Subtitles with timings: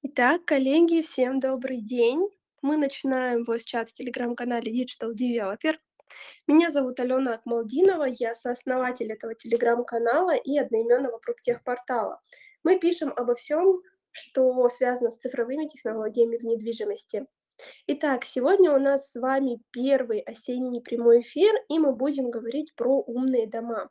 [0.00, 2.30] Итак, коллеги, всем добрый день.
[2.62, 5.74] Мы начинаем voice-чат в телеграм-канале Digital Developer.
[6.46, 12.20] Меня зовут Алена Акмалдинова, я сооснователь этого телеграм-канала и одноименного проптехпортала.
[12.62, 13.82] Мы пишем обо всем,
[14.12, 17.26] что связано с цифровыми технологиями в недвижимости.
[17.88, 23.02] Итак, сегодня у нас с вами первый осенний прямой эфир, и мы будем говорить про
[23.02, 23.90] умные дома.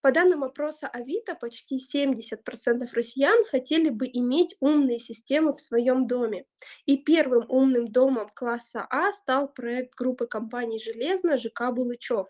[0.00, 6.44] По данным опроса Авито, почти 70% россиян хотели бы иметь умные системы в своем доме.
[6.86, 12.26] И первым умным домом класса А стал проект группы компаний «Железно» ЖК «Булычев».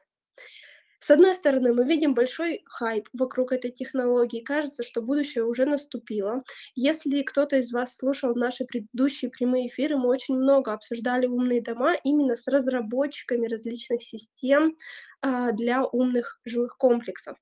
[1.00, 4.40] С одной стороны, мы видим большой хайп вокруг этой технологии.
[4.42, 6.42] Кажется, что будущее уже наступило.
[6.74, 11.94] Если кто-то из вас слушал наши предыдущие прямые эфиры, мы очень много обсуждали умные дома
[12.02, 14.76] именно с разработчиками различных систем
[15.22, 17.36] а, для умных жилых комплексов.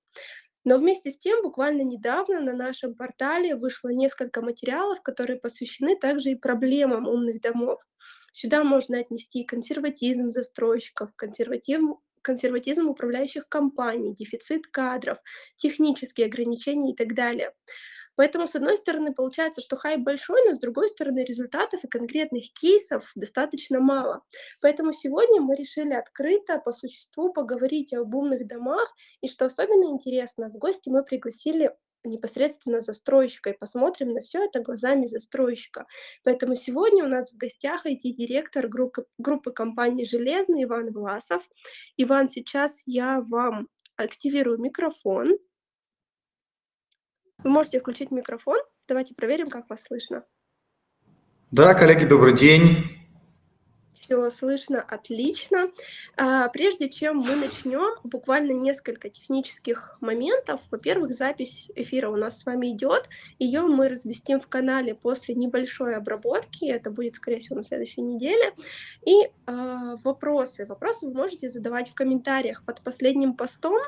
[0.64, 6.30] Но вместе с тем, буквально недавно на нашем портале вышло несколько материалов, которые посвящены также
[6.30, 7.80] и проблемам умных домов.
[8.32, 11.94] Сюда можно отнести консерватизм застройщиков, консерватизм,
[12.26, 15.18] консерватизм управляющих компаний, дефицит кадров,
[15.56, 17.52] технические ограничения и так далее.
[18.16, 22.52] Поэтому, с одной стороны, получается, что хайп большой, но с другой стороны, результатов и конкретных
[22.54, 24.22] кейсов достаточно мало.
[24.62, 28.90] Поэтому сегодня мы решили открыто, по существу, поговорить об умных домах.
[29.20, 31.72] И что особенно интересно, в гости мы пригласили
[32.06, 35.86] непосредственно застройщика и посмотрим на все это глазами застройщика.
[36.24, 41.48] Поэтому сегодня у нас в гостях IT-директор группы, группы компании «Железный» Иван Власов.
[41.96, 45.38] Иван, сейчас я вам активирую микрофон.
[47.38, 48.58] Вы можете включить микрофон.
[48.88, 50.24] Давайте проверим, как вас слышно.
[51.50, 53.05] Да, коллеги, добрый день.
[53.96, 55.70] Все слышно отлично.
[56.18, 60.60] А, прежде чем мы начнем, буквально несколько технических моментов.
[60.70, 63.08] Во-первых, запись эфира у нас с вами идет.
[63.38, 66.66] Ее мы разместим в канале после небольшой обработки.
[66.66, 68.52] Это будет, скорее всего, на следующей неделе.
[69.06, 70.66] И а, вопросы.
[70.66, 73.78] Вопросы вы можете задавать в комментариях под последним постом,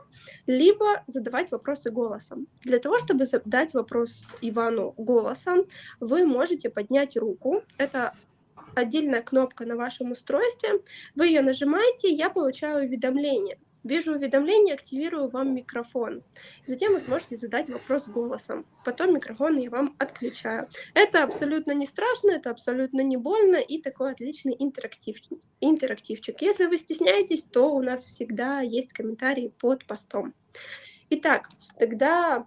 [0.46, 2.46] либо задавать вопросы голосом.
[2.62, 5.66] Для того, чтобы задать вопрос Ивану голосом,
[6.00, 7.62] вы можете поднять руку.
[7.76, 8.14] Это
[8.80, 10.80] отдельная кнопка на вашем устройстве,
[11.14, 13.58] вы ее нажимаете, я получаю уведомление.
[13.84, 16.22] Вижу уведомление, активирую вам микрофон.
[16.66, 18.66] Затем вы сможете задать вопрос голосом.
[18.84, 20.68] Потом микрофон я вам отключаю.
[20.94, 25.16] Это абсолютно не страшно, это абсолютно не больно и такой отличный интерактив,
[25.60, 26.40] интерактивчик.
[26.42, 30.34] Если вы стесняетесь, то у нас всегда есть комментарии под постом.
[31.10, 32.46] Итак, тогда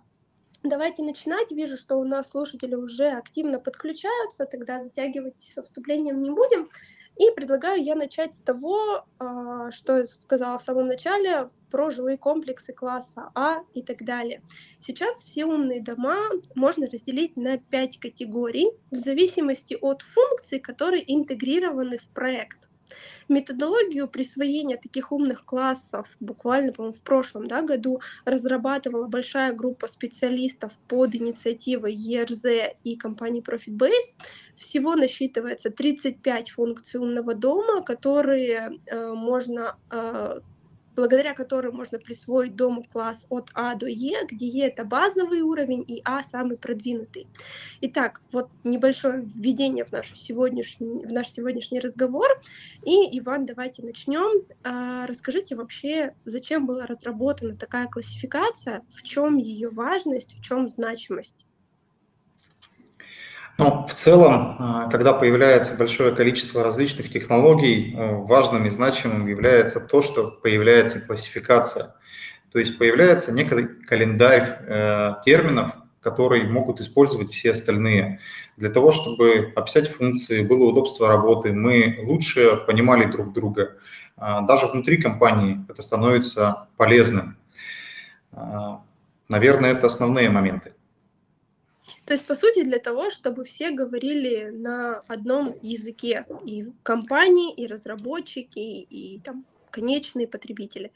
[0.63, 1.51] Давайте начинать.
[1.51, 6.69] Вижу, что у нас слушатели уже активно подключаются, тогда затягивать со вступлением не будем.
[7.17, 12.17] И предлагаю я начать с того, а, что я сказала в самом начале, про жилые
[12.17, 14.43] комплексы класса А и так далее.
[14.79, 16.17] Сейчас все умные дома
[16.53, 22.70] можно разделить на пять категорий в зависимости от функций, которые интегрированы в проект.
[23.27, 30.77] Методологию присвоения таких умных классов буквально, по-моему, в прошлом да, году разрабатывала большая группа специалистов
[30.87, 34.15] под инициативой ERZ и компании ProfitBase.
[34.55, 40.39] Всего насчитывается 35 функций умного дома, которые э, можно э,
[40.95, 45.83] благодаря которым можно присвоить дому класс от А до Е, где Е это базовый уровень
[45.87, 47.27] и А самый продвинутый.
[47.81, 52.27] Итак, вот небольшое введение в, нашу сегодняшний, в наш сегодняшний разговор.
[52.85, 54.45] И, Иван, давайте начнем.
[54.63, 61.45] А, расскажите вообще, зачем была разработана такая классификация, в чем ее важность, в чем значимость?
[63.61, 69.79] Ну, в целом, а, когда появляется большое количество различных технологий, э, важным и значимым является
[69.79, 71.93] то, что появляется классификация.
[72.51, 78.19] То есть появляется некий календарь э, терминов, которые могут использовать все остальные.
[78.57, 83.77] Для того, чтобы описать функции, было удобство работы, мы лучше понимали друг друга.
[84.17, 87.37] А, даже внутри компании это становится полезным.
[88.31, 88.81] А,
[89.29, 90.73] наверное, это основные моменты.
[92.05, 97.67] То есть, по сути, для того, чтобы все говорили на одном языке, и компании, и
[97.67, 100.91] разработчики, и, там конечные потребители.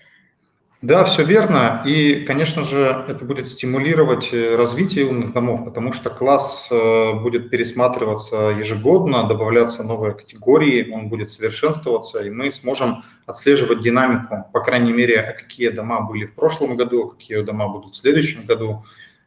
[0.82, 1.82] Да, все верно.
[1.86, 7.50] И, конечно же, это будет стимулировать э, развитие умных домов, потому что класс э, будет
[7.50, 14.92] пересматриваться ежегодно, добавляться новые категории, он будет совершенствоваться, и мы сможем отслеживать динамику, по крайней
[14.92, 18.84] мере, какие дома были в прошлом году, какие дома будут в следующем году,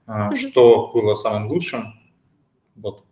[0.09, 1.95] а, что было самым лучшим.
[2.77, 3.05] Вот.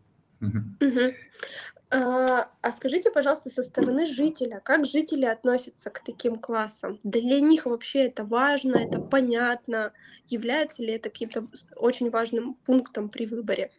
[1.88, 6.98] А, а скажите, пожалуйста, со стороны жителя, как жители относятся к таким классам?
[7.04, 9.92] Для них вообще это важно, это понятно?
[10.26, 11.46] Является ли это каким-то
[11.76, 13.70] очень важным пунктом при выборе?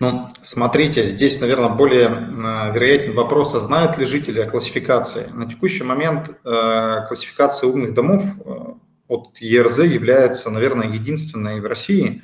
[0.00, 5.28] Ну, смотрите, здесь, наверное, более э, вероятен вопрос, а знают ли жители о классификации.
[5.32, 8.74] На текущий момент э, классификация умных домов э,
[9.08, 12.22] от ЕРЗ является, наверное, единственной в России,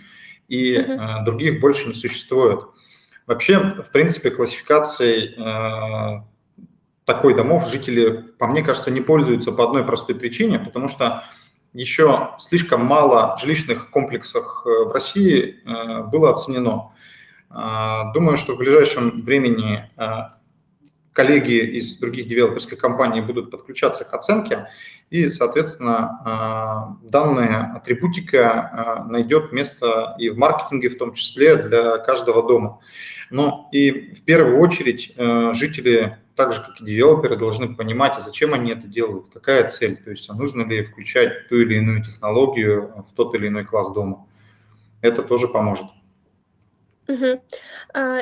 [0.48, 1.24] и uh-huh.
[1.24, 2.60] других больше не существует.
[3.26, 5.36] Вообще, в принципе, классификацией
[7.04, 11.24] такой домов жители, по мне кажется, не пользуются по одной простой причине, потому что
[11.74, 15.60] еще слишком мало жилищных комплексов в России
[16.10, 16.92] было оценено.
[17.50, 20.37] А, думаю, что в ближайшем времени а,
[21.18, 24.68] коллеги из других девелоперских компаний будут подключаться к оценке,
[25.10, 32.46] и, соответственно, а, данная атрибутика найдет место и в маркетинге, в том числе для каждого
[32.46, 32.78] дома.
[33.30, 35.12] Ну и в первую очередь
[35.56, 39.96] жители, так же как и девелоперы, должны понимать, а зачем они это делают, какая цель,
[39.96, 44.24] то есть нужно ли включать ту или иную технологию в тот или иной класс дома.
[45.00, 45.86] Это тоже поможет.
[47.08, 47.40] Угу.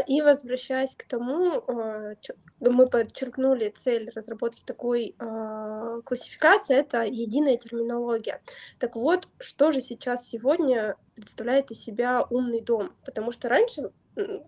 [0.07, 2.15] И возвращаясь к тому, а,
[2.61, 8.41] мы подчеркнули цель разработки такой а, классификации, это единая терминология.
[8.79, 12.93] Так вот, что же сейчас сегодня представляет из себя умный дом?
[13.05, 13.91] Потому что раньше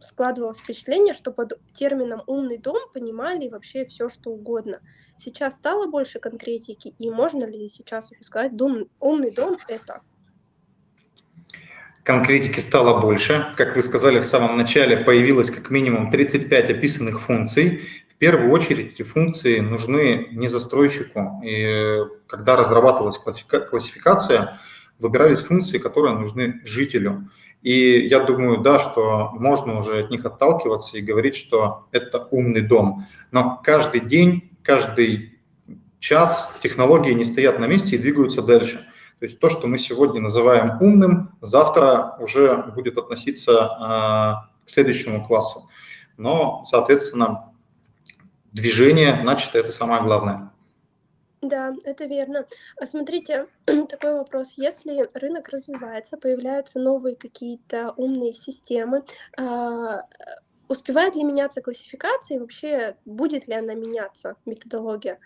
[0.01, 4.81] складывалось впечатление, что под термином умный дом понимали вообще все, что угодно.
[5.19, 10.03] Сейчас стало больше конкретики, и можно ли сейчас уже сказать, дом, умный дом это?
[12.09, 13.53] Конкретики стало больше.
[13.59, 17.83] Как вы сказали в самом начале, появилось как минимум 35 описанных функций.
[18.09, 21.43] В первую очередь эти функции нужны не застройщику.
[21.45, 24.59] И когда разрабатывалась классификация,
[24.99, 27.29] выбирались функции, которые нужны жителю.
[27.61, 32.63] И я думаю, да, что можно уже от них отталкиваться и говорить, что это умный
[32.63, 33.05] дом.
[33.33, 35.39] Но каждый день, каждый
[35.99, 38.87] час технологии не стоят на месте и двигаются дальше.
[39.19, 45.27] То есть то, что мы сегодня называем умным, завтра уже будет относиться а, к следующему
[45.27, 45.69] классу.
[46.17, 47.53] Но, соответственно,
[48.53, 50.53] движение, значит, это самое главное.
[51.41, 52.47] Да, это верно.
[52.81, 54.55] А смотрите, такой вопрос.
[54.57, 59.05] Если рынок развивается, появляются новые какие-то умные системы,
[59.37, 60.03] а,
[60.69, 65.19] успевает ли меняться классификация и вообще будет ли она меняться, методология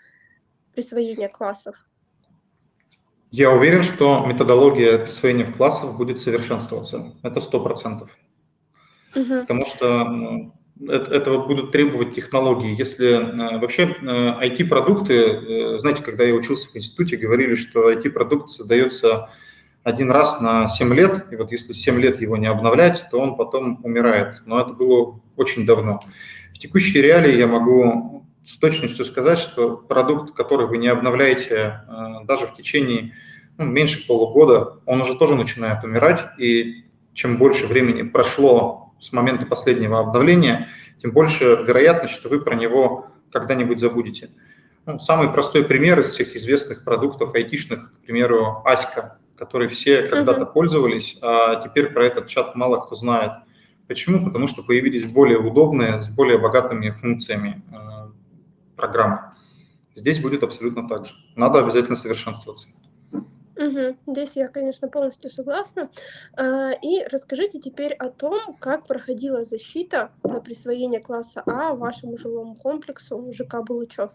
[0.73, 1.75] присвоения классов?
[3.33, 7.15] Я уверен, что методология присвоения в классах будет совершенствоваться.
[7.23, 8.11] Это сто процентов.
[9.15, 9.39] Угу.
[9.39, 10.51] Потому что
[10.87, 12.77] этого будут требовать технологии.
[12.77, 19.29] Если э, вообще IT-продукты, э, знаете, когда я учился в институте, говорили, что IT-продукт создается
[19.81, 23.35] один раз на 7 лет, и вот если 7 лет его не обновлять, то он
[23.35, 24.43] потом умирает.
[24.45, 26.01] Но это было очень давно.
[26.53, 32.25] В текущей реалии я могу с точностью сказать, что продукт, который вы не обновляете э,
[32.25, 33.13] даже в течение
[33.57, 39.45] ну, меньше полугода, он уже тоже начинает умирать, и чем больше времени прошло с момента
[39.45, 40.69] последнего обновления,
[40.99, 44.31] тем больше вероятность, что вы про него когда-нибудь забудете.
[44.85, 50.41] Ну, самый простой пример из всех известных продуктов айтишных, к примеру, Аська, который все когда-то
[50.41, 50.53] uh-huh.
[50.53, 53.31] пользовались, а теперь про этот чат мало кто знает.
[53.87, 54.25] Почему?
[54.25, 58.02] Потому что появились более удобные, с более богатыми функциями э,
[58.75, 59.33] программы.
[59.95, 61.13] Здесь будет абсолютно так же.
[61.35, 62.67] Надо обязательно совершенствоваться.
[63.55, 63.97] Угу.
[64.07, 65.89] Здесь я, конечно, полностью согласна.
[66.35, 72.55] А, и расскажите теперь о том, как проходила защита на присвоение класса А вашему жилому
[72.55, 74.11] комплексу ЖК Булычев.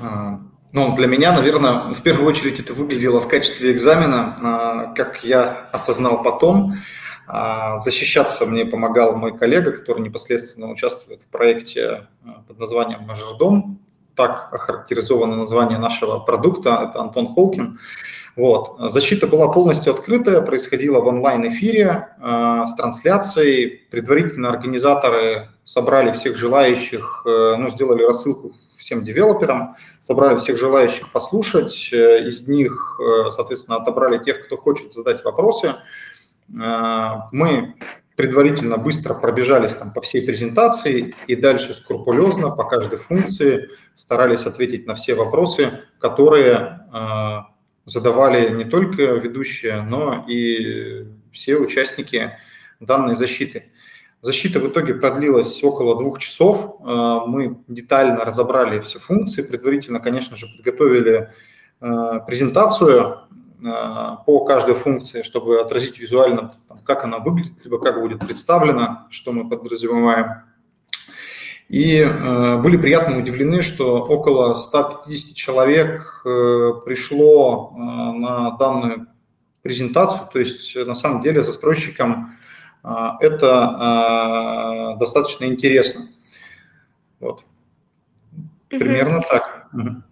[0.00, 0.40] А,
[0.72, 5.68] ну, для меня, наверное, в первую очередь это выглядело в качестве экзамена, а, как я
[5.72, 6.74] осознал потом.
[7.76, 12.08] Защищаться мне помогал мой коллега, который непосредственно участвует в проекте
[12.48, 13.80] под названием «Мажордом»,
[14.14, 17.78] так охарактеризовано название нашего продукта, это Антон Холкин.
[18.34, 18.76] Вот.
[18.92, 23.82] Защита была полностью открытая, происходила в онлайн-эфире э, с трансляцией.
[23.90, 31.90] Предварительно организаторы собрали всех желающих, э, ну, сделали рассылку всем девелоперам, собрали всех желающих послушать.
[31.92, 35.74] Э, из них, э, соответственно, отобрали тех, кто хочет задать вопросы.
[36.60, 37.74] Э, мы
[38.16, 44.86] предварительно быстро пробежались там по всей презентации и дальше скрупулезно по каждой функции старались ответить
[44.86, 47.38] на все вопросы, которые э,
[47.86, 52.32] задавали не только ведущие, но и все участники
[52.80, 53.70] данной защиты.
[54.20, 56.76] Защита в итоге продлилась около двух часов.
[56.80, 61.30] Э, мы детально разобрали все функции, предварительно, конечно же, подготовили
[62.28, 63.22] презентацию
[63.62, 66.54] по каждой функции, чтобы отразить визуально,
[66.84, 70.42] как она выглядит, либо как будет представлена, что мы подразумеваем.
[71.68, 79.06] И э, были приятно удивлены, что около 150 человек э, пришло на данную
[79.62, 80.28] презентацию.
[80.32, 82.34] То есть на самом деле застройщикам
[83.20, 86.08] это достаточно интересно.
[87.20, 87.44] Вот.
[88.68, 89.26] Примерно угу.
[89.30, 89.68] так.
[89.72, 90.02] Угу.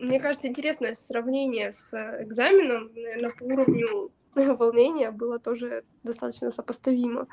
[0.00, 1.92] Мне кажется, интересное сравнение с
[2.22, 7.26] экзаменом, наверное, по уровню волнения было тоже достаточно сопоставимо.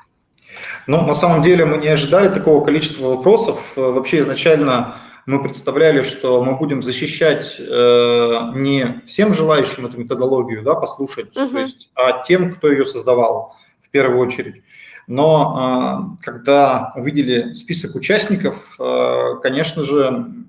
[0.86, 3.72] Ну, на самом деле мы не ожидали такого количества вопросов.
[3.76, 4.96] Вообще изначально
[5.26, 11.50] мы представляли, что мы будем защищать э, не всем желающим эту методологию, да, послушать, uh-huh.
[11.50, 14.62] то есть, а тем, кто ее создавал в первую очередь.
[15.06, 20.47] Но э, когда увидели список участников, э, конечно же, э,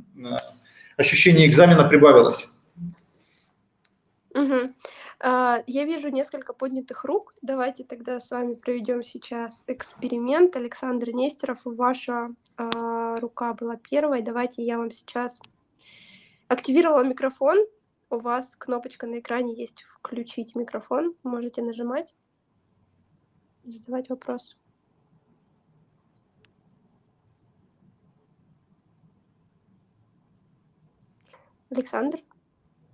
[0.99, 2.47] ощущение экзамена прибавилось.
[4.35, 4.73] Угу.
[5.21, 7.33] Я вижу несколько поднятых рук.
[7.41, 10.55] Давайте тогда с вами проведем сейчас эксперимент.
[10.55, 14.21] Александр Нестеров, ваша а, рука была первой.
[14.21, 15.41] Давайте я вам сейчас
[16.47, 17.57] активировала микрофон.
[18.09, 21.15] У вас кнопочка на экране есть «Включить микрофон».
[21.23, 22.15] Можете нажимать,
[23.65, 24.57] задавать вопрос.
[31.69, 32.19] Александр,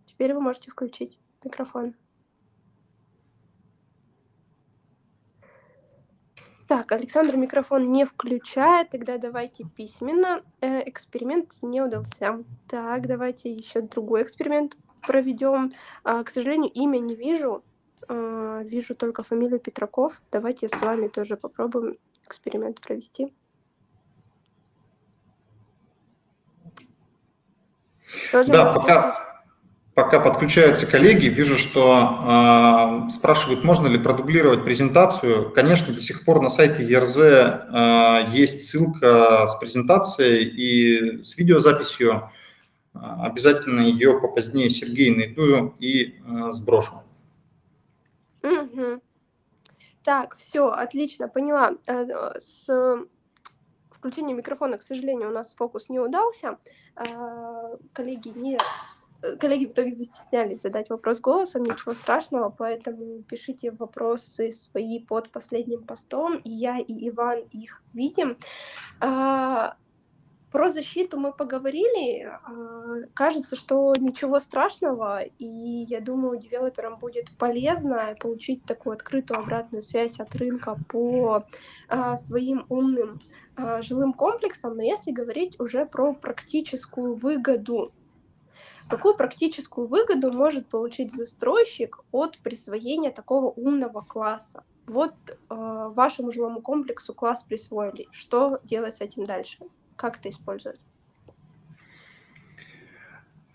[0.05, 1.95] теперь вы можете включить микрофон.
[6.67, 10.41] Так, Александр микрофон не включает, тогда давайте письменно.
[10.61, 12.43] Э, эксперимент не удался.
[12.67, 15.71] Так, давайте еще другой эксперимент проведем.
[16.03, 17.63] А, к сожалению, имя не вижу.
[18.07, 20.21] А, вижу только фамилию Петраков.
[20.31, 23.31] Давайте с вами тоже попробуем эксперимент провести.
[28.31, 29.25] Тоже да, пока,
[29.95, 35.51] Пока подключаются коллеги, вижу, что э, спрашивают, можно ли продублировать презентацию.
[35.51, 42.29] Конечно, до сих пор на сайте ЕРЗ э, есть ссылка с презентацией и с видеозаписью.
[42.93, 47.01] Э, обязательно ее попозднее Сергей найду и э, сброшу.
[48.43, 49.01] Угу.
[50.03, 51.71] Так, все, отлично, поняла.
[51.87, 52.67] Э, с
[54.05, 56.59] включением микрофона, к сожалению, у нас фокус не удался.
[56.95, 58.59] Э, коллеги не
[59.39, 65.83] коллеги в итоге застеснялись задать вопрос голосом, ничего страшного, поэтому пишите вопросы свои под последним
[65.83, 68.37] постом, и я, и Иван их видим.
[68.99, 69.77] А,
[70.51, 72.23] про защиту мы поговорили.
[72.23, 79.81] А, кажется, что ничего страшного, и я думаю, девелоперам будет полезно получить такую открытую обратную
[79.81, 81.45] связь от рынка по
[81.87, 83.17] а, своим умным
[83.81, 87.91] жилым комплексам, но если говорить уже про практическую выгоду
[88.87, 94.63] Какую практическую выгоду может получить застройщик от присвоения такого умного класса?
[94.85, 98.07] Вот э, вашему жилому комплексу класс присвоили.
[98.11, 99.57] Что делать с этим дальше?
[99.95, 100.79] Как это использовать?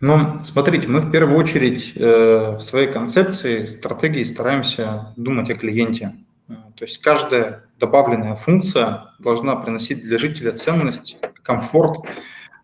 [0.01, 6.17] Ну, смотрите, мы в первую очередь э, в своей концепции, стратегии стараемся думать о клиенте.
[6.49, 12.07] То есть каждая добавленная функция должна приносить для жителя ценность, комфорт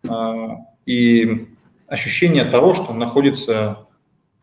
[0.08, 0.48] э,
[0.84, 1.48] и
[1.88, 3.86] ощущение того, что он находится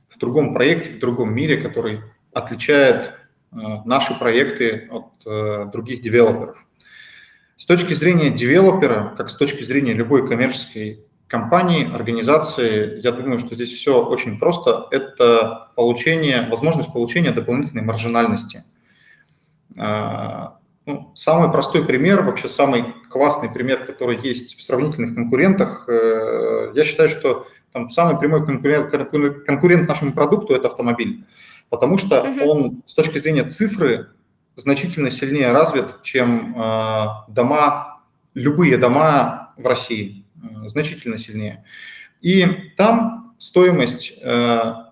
[0.10, 2.02] в другом проекте, в другом мире, который
[2.34, 3.14] отличает
[3.52, 6.58] э, наши проекты от э, других девелоперов.
[7.56, 13.54] С точки зрения девелопера, как с точки зрения любой коммерческой компании, организации, я думаю, что
[13.56, 14.88] здесь все очень просто.
[14.92, 18.66] Это получение, возможность получения дополнительной маржинальности.
[20.86, 26.84] Ну, самый простой пример, вообще самый классный пример, который есть в сравнительных конкурентах, э, я
[26.84, 28.92] считаю, что там самый прямой конкурент,
[29.46, 31.24] конкурент нашему продукту– это автомобиль,
[31.70, 32.44] потому что uh-huh.
[32.44, 34.10] он с точки зрения цифры
[34.56, 38.02] значительно сильнее развит, чем э, дома,
[38.34, 41.64] любые дома в России, э, значительно сильнее.
[42.20, 44.14] И там стоимость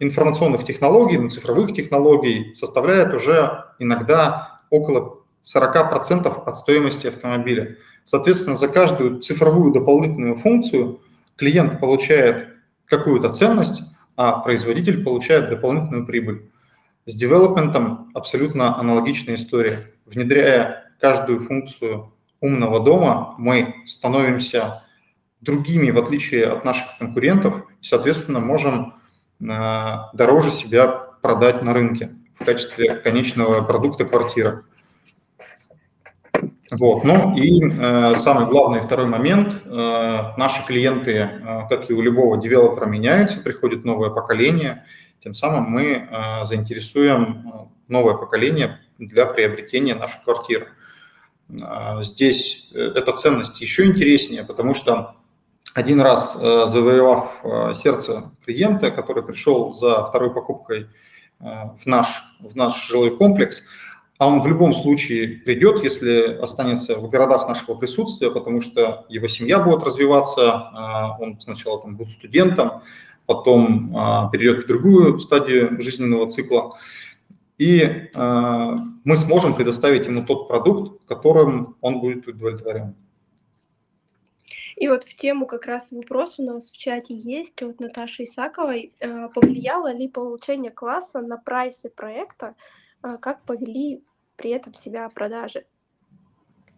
[0.01, 7.77] информационных технологий, ну, цифровых технологий составляет уже иногда около 40% от стоимости автомобиля.
[8.05, 11.01] Соответственно, за каждую цифровую дополнительную функцию
[11.35, 12.49] клиент получает
[12.85, 13.81] какую-то ценность,
[14.15, 16.51] а производитель получает дополнительную прибыль.
[17.05, 19.91] С девелопментом абсолютно аналогичная история.
[20.05, 24.83] Внедряя каждую функцию умного дома, мы становимся
[25.39, 28.95] другими, в отличие от наших конкурентов, и, соответственно, можем
[29.39, 29.45] э,
[30.13, 34.65] дороже себя продать на рынке в качестве конечного продукта квартиры.
[36.71, 37.03] Вот.
[37.03, 39.61] Ну и э, самый главный второй момент.
[39.65, 44.85] Э, наши клиенты, э, как и у любого девелопера, меняются, приходит новое поколение.
[45.21, 47.57] Тем самым мы э, заинтересуем э,
[47.89, 50.69] новое поколение для приобретения нашей квартиры.
[51.49, 55.15] Э, здесь э, эта ценность еще интереснее, потому что
[55.73, 60.87] один раз э, завоевав э, сердце клиента, который пришел за второй покупкой
[61.41, 63.61] э, в наш, в наш жилой комплекс,
[64.21, 69.27] а он в любом случае придет, если останется в городах нашего присутствия, потому что его
[69.27, 72.83] семья будет развиваться, он сначала там будет студентом,
[73.25, 73.89] потом
[74.31, 76.77] перейдет в другую стадию жизненного цикла,
[77.57, 82.93] и мы сможем предоставить ему тот продукт, которым он будет удовлетворен.
[84.75, 88.93] И вот в тему как раз вопрос у нас в чате есть от Наташи Исаковой.
[88.99, 92.55] Э, повлияло ли получение класса на прайсы проекта?
[93.03, 94.03] Э, как повели
[94.41, 95.63] при этом себя продажи?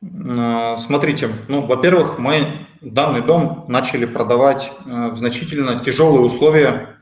[0.01, 6.97] Э, смотрите, ну, во-первых, мы данный дом начали продавать в значительно тяжелые условия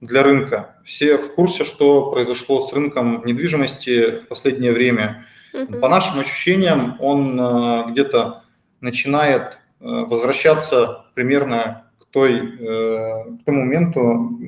[0.00, 0.76] для рынка.
[0.84, 5.26] Все в курсе, что произошло с рынком недвижимости в последнее время.
[5.52, 5.78] Угу.
[5.80, 8.42] По нашим ощущениям, он где-то
[8.80, 14.38] начинает Э, возвращаться примерно к, той, э, к тому моменту,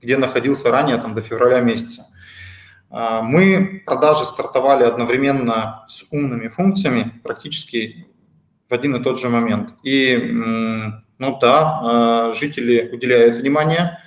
[0.00, 2.06] где находился ранее, там, до февраля месяца.
[2.90, 8.06] А, мы продажи стартовали одновременно с умными функциями практически
[8.68, 9.74] в один и тот же момент.
[9.82, 10.16] И,
[11.18, 13.98] ну да, э, жители уделяют внимание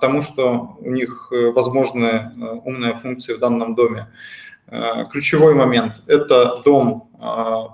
[0.00, 2.32] тому, что у них возможны
[2.64, 4.06] умные функции в данном доме.
[5.12, 7.10] Ключевой момент– это дом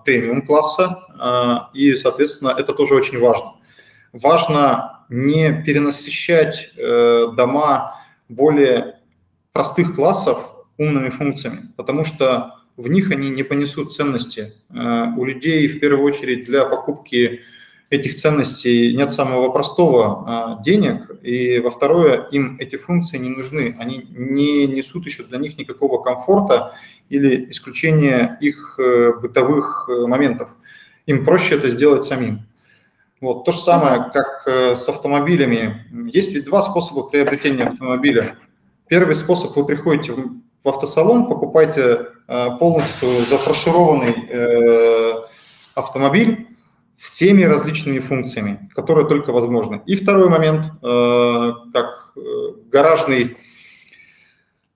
[0.04, 3.52] премиум класса, а, и, соответственно, это тоже очень важно.
[4.12, 9.00] Важно не перенасыщать э, дома более
[9.54, 10.38] простых классов
[10.76, 14.52] умными функциями, потому что в них они не понесут ценности.
[14.68, 17.40] Э, у людей, в первую очередь, для покупки
[17.88, 23.76] этих ценностей нет самого простого а, денег, и во второе, им эти функции не нужны,
[23.78, 26.74] они не несут еще для них никакого комфорта
[27.08, 30.48] или исключения их э, бытовых моментов
[31.06, 32.46] им проще это сделать самим.
[33.20, 33.44] Вот.
[33.44, 35.84] То же самое, как э, с автомобилями.
[36.12, 38.36] Есть ведь два способа приобретения автомобиля.
[38.88, 45.14] Первый способ, вы приходите в автосалон, покупаете э, полностью зафаршированный э,
[45.74, 46.48] автомобиль
[46.96, 49.82] всеми различными функциями, которые только возможны.
[49.84, 52.14] И второй момент, как
[52.70, 53.36] гаражный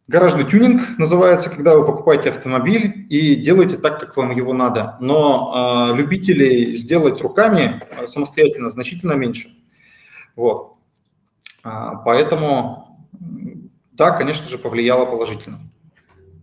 [0.09, 4.97] Гаражный тюнинг называется, когда вы покупаете автомобиль и делаете так, как вам его надо.
[5.01, 9.51] Но э, любителей сделать руками самостоятельно значительно меньше.
[10.35, 10.77] Вот.
[11.63, 12.99] А, поэтому,
[13.99, 15.59] да, конечно же, повлияло положительно.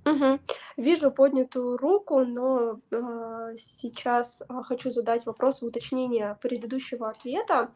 [0.06, 0.40] Угу.
[0.78, 7.72] Вижу поднятую руку, но э, сейчас э, хочу задать вопрос в уточнение предыдущего ответа.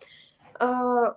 [0.59, 1.13] Э,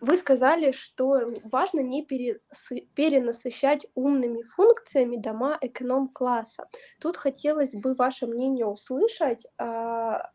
[0.00, 6.68] вы сказали, что важно не перенасыщать умными функциями дома эконом-класса.
[7.00, 10.30] Тут хотелось бы ваше мнение услышать, а,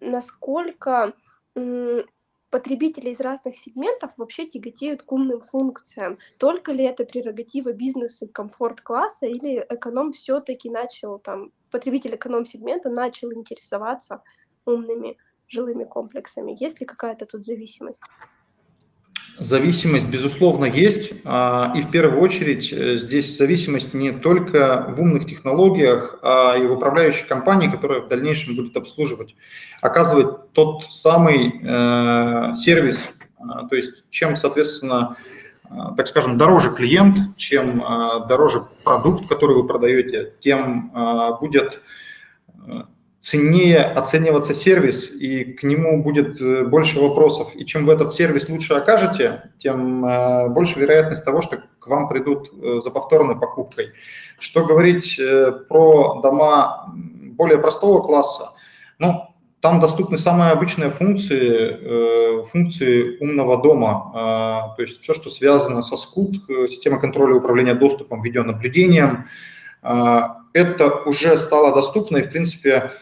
[0.00, 1.14] насколько
[2.54, 6.18] потребители из разных сегментов вообще тяготеют к умным функциям.
[6.38, 14.22] Только ли это прерогатива бизнеса комфорт-класса, или эконом все-таки начал, там, потребитель эконом-сегмента начал интересоваться
[14.66, 15.16] умными
[15.48, 16.56] жилыми комплексами?
[16.56, 18.00] Есть ли какая-то тут зависимость?
[19.38, 21.12] Зависимость, безусловно, есть.
[21.24, 26.64] А, и в первую очередь э, здесь зависимость не только в умных технологиях, а и
[26.64, 29.34] в управляющей компании, которая в дальнейшем будет обслуживать,
[29.82, 33.00] оказывать тот самый э, сервис.
[33.38, 35.16] А, то есть чем, соответственно,
[35.68, 37.80] а, так скажем, дороже клиент, чем
[38.28, 40.92] дороже продукт, который вы продаете, тем
[41.40, 41.80] будет
[43.24, 47.56] ценнее оцениваться сервис, и к нему будет э, больше вопросов.
[47.56, 52.06] И чем вы этот сервис лучше окажете, тем э, больше вероятность того, что к вам
[52.06, 53.92] придут э, за повторной покупкой.
[54.38, 55.18] Что говорить
[55.70, 58.50] про дома более простого класса?
[58.98, 59.22] Ну,
[59.60, 66.34] там доступны самые обычные функции, функции умного дома, то есть все, что связано со СКУТ,
[66.68, 69.24] система контроля и управления доступом, видеонаблюдением,
[69.82, 72.92] это уже стало доступно, и, в принципе,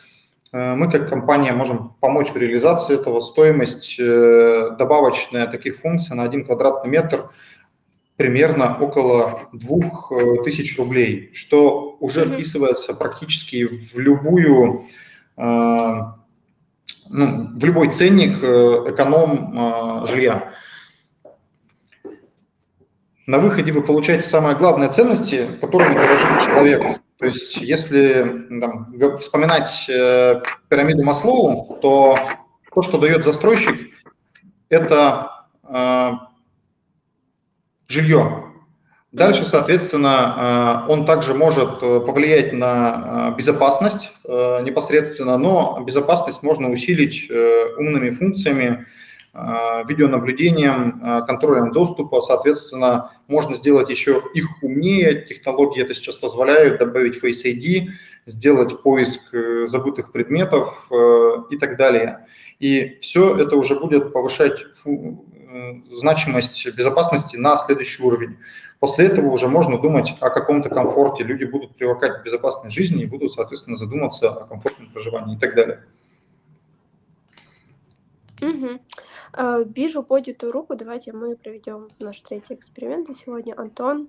[0.53, 3.21] мы как компания можем помочь в реализации этого.
[3.21, 7.31] Стоимость э, добавочная таких функций на один квадратный метр
[8.17, 14.85] примерно около 2000 э, рублей, что уже вписывается практически в любую
[15.35, 16.15] ну,
[17.09, 20.53] в любой ценник эконом жилья.
[23.27, 26.83] На выходе вы получаете самые главные ценности, которыми дорожит человек.
[27.23, 32.19] То есть, если там, вспоминать э, пирамиду Маслоу, то
[32.75, 33.77] то, что дает застройщик,
[34.69, 35.31] это
[35.63, 36.11] э,
[37.87, 38.47] жилье.
[39.13, 46.71] Дальше, соответственно, э, он также может э, повлиять на э, безопасность непосредственно, но безопасность можно
[46.71, 48.85] усилить умными функциями,
[49.35, 52.21] видеонаблюдением, контролем доступа.
[52.21, 55.25] Соответственно, можно сделать еще их умнее.
[55.27, 57.89] Технологии это сейчас позволяют добавить Face ID,
[58.27, 60.91] сделать поиск забытых предметов
[61.51, 62.27] и так далее.
[62.59, 64.65] И все это уже будет повышать
[65.91, 68.37] значимость безопасности на следующий уровень.
[68.81, 71.25] После этого уже можно думать о каком-то комфорте.
[71.25, 75.55] Люди будут привыкать к безопасной жизни и будут, соответственно, задуматься о комфортном проживании и так
[75.55, 75.85] далее.
[78.41, 78.81] Угу.
[79.75, 80.77] Вижу поднятую руку.
[80.77, 83.59] Давайте мы проведем наш третий эксперимент на сегодня.
[83.59, 84.09] Антон,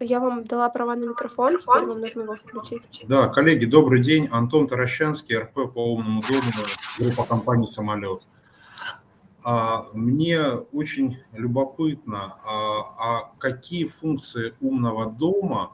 [0.00, 2.82] я вам дала права на микрофон, теперь вам нужно его включить.
[3.08, 4.28] Да, коллеги, добрый день.
[4.30, 6.52] Антон Таращанский, РП по умному дому,
[6.98, 8.22] группа компании «Самолет».
[9.42, 10.40] А, мне
[10.72, 15.72] очень любопытно, а, а какие функции умного дома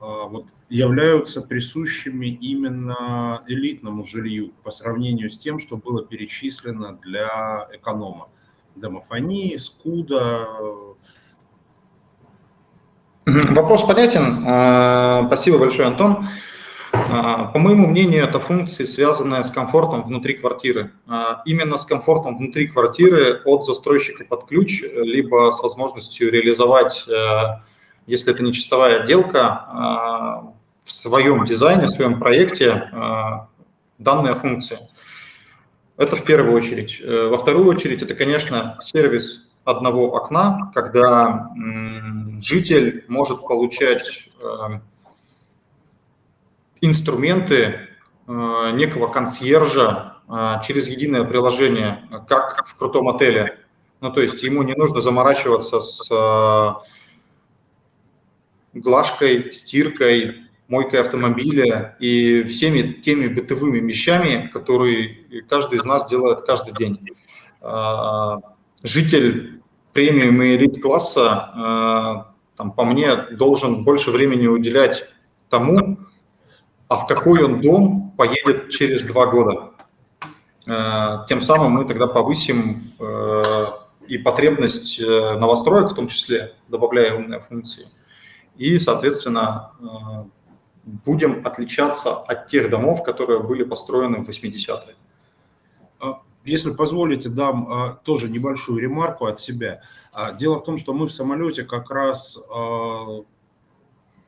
[0.00, 7.68] а, вот, являются присущими именно элитному жилью по сравнению с тем, что было перечислено для
[7.72, 8.28] эконома.
[8.74, 10.46] Домофонии, скуда.
[13.24, 15.26] Вопрос понятен.
[15.28, 16.26] Спасибо большое, Антон.
[17.08, 20.92] А, по моему мнению, это функции, связанные с комфортом внутри квартиры.
[21.06, 27.60] А, именно с комфортом внутри квартиры от застройщика под ключ, либо с возможностью реализовать, э,
[28.06, 30.52] если это не чистовая отделка, а,
[30.86, 32.88] в своем дизайне, в своем проекте
[33.98, 34.80] данная функция.
[35.96, 37.00] Это в первую очередь.
[37.00, 41.50] Э, во вторую очередь, это, конечно, сервис одного окна, когда
[42.40, 44.80] житель может получать э,
[46.82, 47.88] инструменты
[48.28, 53.58] э, некого консьержа э, через единое приложение, как в крутом отеле.
[54.00, 56.74] Ну, то есть ему не нужно заморачиваться с э,
[58.74, 66.74] глажкой, стиркой, мойкой автомобиля и всеми теми бытовыми вещами, которые каждый из нас делает каждый
[66.74, 67.00] день.
[68.82, 72.26] Житель премиум и элит класса,
[72.56, 75.04] там, по мне, должен больше времени уделять
[75.48, 75.98] тому,
[76.88, 79.72] а в какой он дом поедет через два года.
[80.66, 82.92] Э, тем самым мы тогда повысим
[84.08, 87.88] и потребность э, новостроек, в том числе, добавляя умные функции.
[88.56, 89.72] И, соответственно,
[90.86, 94.96] будем отличаться от тех домов, которые были построены в 80-е.
[96.00, 99.82] А, если позволите, дам тоже небольшую ремарку от себя.
[100.12, 102.38] А, дело в том, что мы в самолете как раз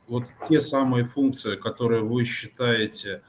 [0.09, 3.23] вот те самые функции, которые вы считаете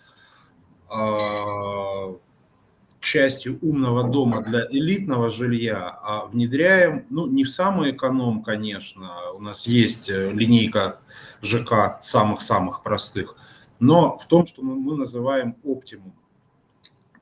[2.99, 9.41] частью умного дома для элитного жилья, а внедряем, ну, не в самый эконом, конечно, у
[9.41, 10.99] нас есть э, линейка
[11.41, 13.35] ЖК самых-самых простых,
[13.79, 16.13] но в том, что мы называем оптимум.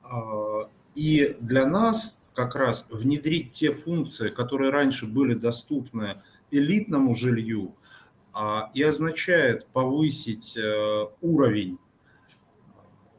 [0.02, 7.74] А, и для нас как раз внедрить те функции, которые раньше были доступны элитному жилью,
[8.32, 11.78] а, и означает повысить э, уровень,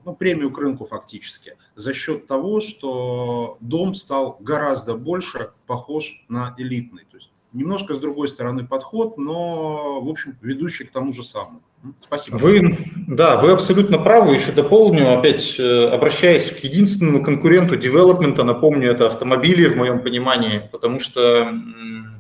[0.05, 6.55] ну, премию к рынку фактически, за счет того, что дом стал гораздо больше похож на
[6.57, 7.05] элитный.
[7.09, 11.61] То есть немножко с другой стороны подход, но, в общем, ведущий к тому же самому.
[12.03, 12.35] Спасибо.
[12.37, 14.35] Вы, да, вы абсолютно правы.
[14.35, 20.69] Еще дополню, опять э, обращаясь к единственному конкуренту девелопмента, напомню, это автомобили в моем понимании,
[20.71, 21.53] потому что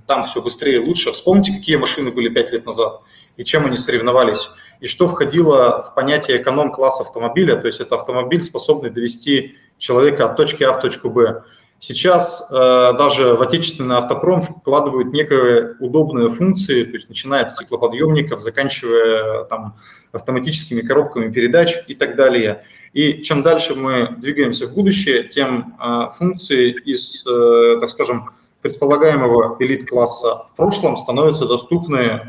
[0.07, 1.11] там все быстрее и лучше.
[1.11, 3.01] Вспомните, какие машины были пять лет назад
[3.35, 4.49] и чем они соревновались.
[4.79, 10.37] И что входило в понятие эконом-класс автомобиля, то есть это автомобиль, способный довести человека от
[10.37, 11.43] точки А в точку Б.
[11.81, 12.55] Сейчас э,
[12.97, 19.75] даже в отечественный автопром вкладывают некие удобные функции, то есть начиная от стеклоподъемников, заканчивая там,
[20.11, 22.65] автоматическими коробками передач и так далее.
[22.91, 29.55] И чем дальше мы двигаемся в будущее, тем э, функции из, э, так скажем, предполагаемого
[29.59, 32.19] элит-класса в прошлом становятся доступны э,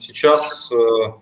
[0.00, 1.12] сейчас э,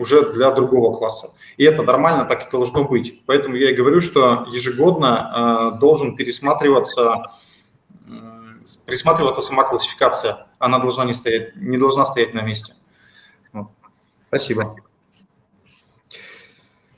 [0.00, 1.30] уже для другого класса.
[1.58, 3.22] И это нормально, так и должно быть.
[3.26, 7.26] Поэтому я и говорю, что ежегодно э, должен пересматриваться,
[8.86, 10.46] пересматриваться сама классификация.
[10.58, 12.72] Она должна не, стоять, не должна стоять на месте.
[13.52, 13.68] Вот.
[14.28, 14.74] Спасибо.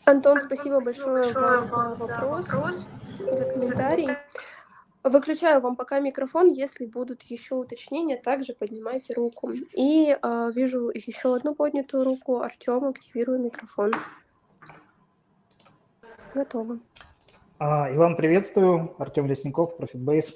[0.05, 2.87] Антон, спасибо большое вам за вопрос,
[3.19, 4.09] за комментарий.
[5.05, 6.53] Выключаю вам пока микрофон.
[6.53, 9.51] Если будут еще уточнения, также поднимайте руку.
[9.51, 12.41] И э, вижу еще одну поднятую руку.
[12.41, 13.93] Артем, активирую микрофон.
[16.35, 16.79] Готово.
[17.59, 18.95] А, и вам приветствую.
[18.99, 20.35] Артем Лесников, ProfitBase.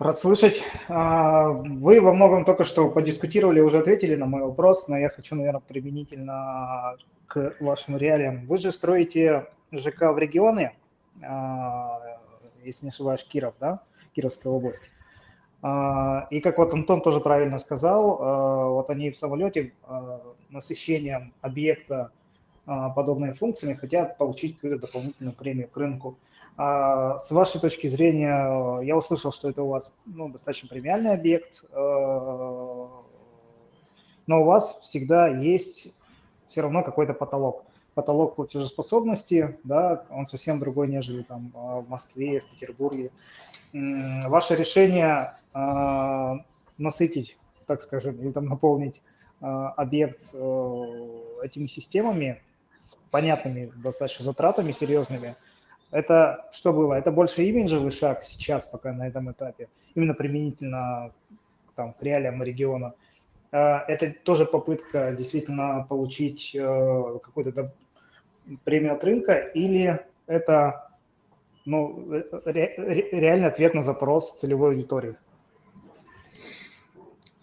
[0.00, 0.64] Рад слышать.
[0.88, 5.36] А, вы во многом только что подискутировали, уже ответили на мой вопрос, но я хочу,
[5.36, 6.96] наверное, применительно
[7.28, 8.46] к вашим реалиям.
[8.46, 10.76] Вы же строите ЖК в регионы,
[11.22, 12.13] а,
[12.64, 13.80] если не ошибаюсь, Киров, да,
[14.14, 14.90] Кировская область.
[15.66, 21.32] А, и как вот Антон тоже правильно сказал, а, вот они в самолете а, насыщением
[21.40, 22.12] объекта
[22.66, 26.16] подобными функциями хотят получить какую-то дополнительную премию к рынку.
[26.56, 33.04] С вашей точки зрения, я услышал, что это у вас ну, достаточно премиальный объект, но
[34.26, 35.92] у вас всегда есть
[36.48, 37.66] все равно какой-то потолок.
[37.94, 43.10] Потолок платежеспособности, да, он совсем другой, нежели там в Москве, в Петербурге.
[43.72, 46.44] Ваше решение а,
[46.78, 49.02] насытить, так скажем, или там наполнить
[49.40, 52.42] а, объект э, этими системами
[52.76, 55.36] с понятными достаточно затратами серьезными,
[55.90, 56.94] это что было?
[56.94, 61.12] Это больше имиджевый шаг сейчас пока на этом этапе, именно применительно
[61.76, 62.94] там, к реалиям региона.
[63.52, 67.72] А, это тоже попытка действительно получить э, какую-то
[68.64, 70.90] премию от рынка, или это
[71.64, 72.08] ну,
[72.44, 75.16] реальный ответ на запрос целевой аудитории?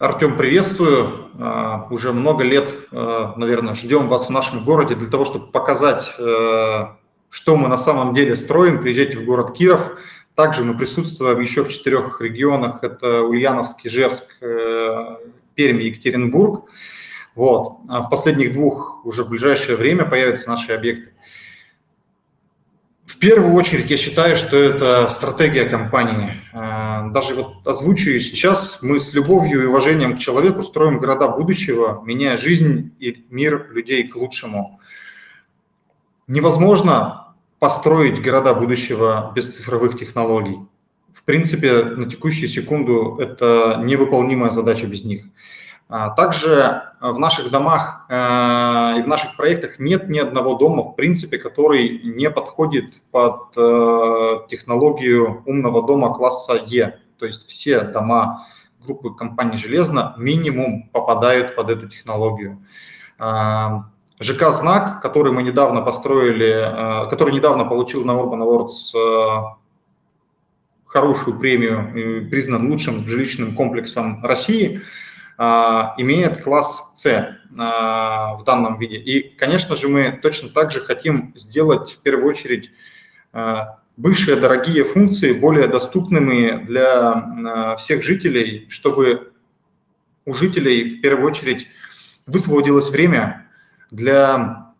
[0.02, 1.30] Артем, приветствую.
[1.38, 6.12] А, уже много лет, а, наверное, ждем вас в нашем городе для того, чтобы показать,
[6.18, 6.96] а,
[7.30, 8.80] что мы на самом деле строим.
[8.80, 9.96] Приезжайте в город Киров.
[10.34, 12.82] Также мы присутствуем еще в четырех регионах.
[12.82, 16.64] Это Ульяновск, Ижевск, Пермь, Екатеринбург.
[17.34, 17.78] Вот.
[17.88, 21.12] А в последних двух уже в ближайшее время появятся наши объекты.
[23.04, 26.40] В первую очередь я считаю, что это стратегия компании.
[26.52, 32.02] А, даже вот озвучу сейчас, мы с любовью и уважением к человеку строим города будущего,
[32.04, 34.80] меняя жизнь и мир людей к лучшему.
[36.26, 40.58] Невозможно построить города будущего без цифровых технологий.
[41.12, 45.26] В принципе, на текущую секунду это невыполнимая задача без них.
[45.94, 48.14] А, также в наших домах э,
[48.98, 54.46] и в наших проектах нет ни одного дома, в принципе, который не подходит под э,
[54.48, 56.98] технологию умного дома класса Е.
[57.18, 58.46] То есть все дома
[58.80, 62.64] группы компании «Железно» минимум попадают под эту технологию.
[63.18, 69.56] А, ЖК «Знак», который мы недавно построили, э, который недавно получил на Urban Awards
[70.86, 74.80] хорошую премию, признан лучшим жилищным комплексом России–
[75.98, 78.96] имеет класс C а, в данном виде.
[78.96, 82.70] И, конечно же, мы точно так же хотим сделать в первую очередь
[83.32, 89.32] а, бывшие дорогие функции более доступными для всех жителей, чтобы
[90.24, 91.66] у жителей в первую очередь
[92.26, 93.48] высвободилось время
[93.90, 94.72] для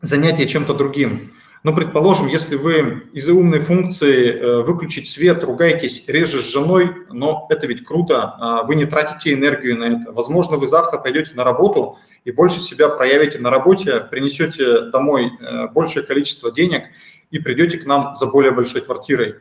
[0.00, 1.34] занятия чем-то другим.
[1.62, 7.46] Но, предположим, если вы из-за умной функции э, выключить свет, ругаетесь реже с женой, но
[7.50, 10.12] это ведь круто, а вы не тратите энергию на это.
[10.12, 15.68] Возможно, вы завтра пойдете на работу и больше себя проявите на работе, принесете домой э,
[15.68, 16.84] большее количество денег
[17.30, 19.36] и придете к нам за более большой квартирой.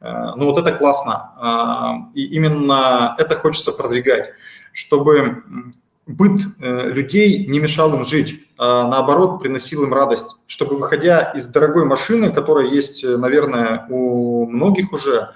[0.00, 1.32] Э, ну вот это классно.
[1.36, 4.32] А, и именно это хочется продвигать,
[4.72, 5.44] чтобы
[6.06, 11.86] быт людей не мешал им жить а, наоборот, приносил им радость, чтобы, выходя из дорогой
[11.86, 15.30] машины, которая есть, наверное, у многих уже,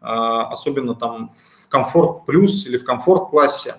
[0.00, 3.74] а, особенно там в комфорт плюс или в комфорт классе,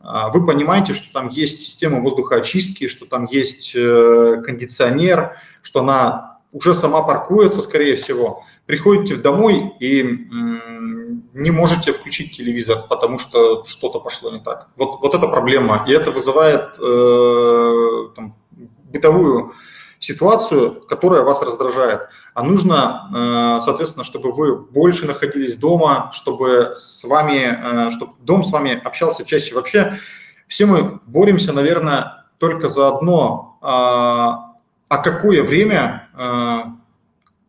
[0.00, 6.38] а, вы понимаете, что там есть система воздухоочистки, что там есть э, кондиционер, что она
[6.50, 8.44] уже сама паркуется, скорее всего.
[8.64, 10.02] Приходите домой и
[11.32, 14.68] не можете включить телевизор, потому что что-то пошло не так.
[14.76, 15.84] Вот, вот эта проблема.
[15.86, 18.34] И это вызывает э, там,
[18.92, 19.54] бытовую
[20.00, 22.08] ситуацию, которая вас раздражает.
[22.34, 28.44] А нужно, э, соответственно, чтобы вы больше находились дома, чтобы с вами, э, чтобы дом
[28.44, 29.54] с вами общался чаще.
[29.54, 29.98] Вообще
[30.46, 33.58] все мы боремся, наверное, только за одно.
[33.60, 34.54] А,
[34.88, 36.62] а какое время э,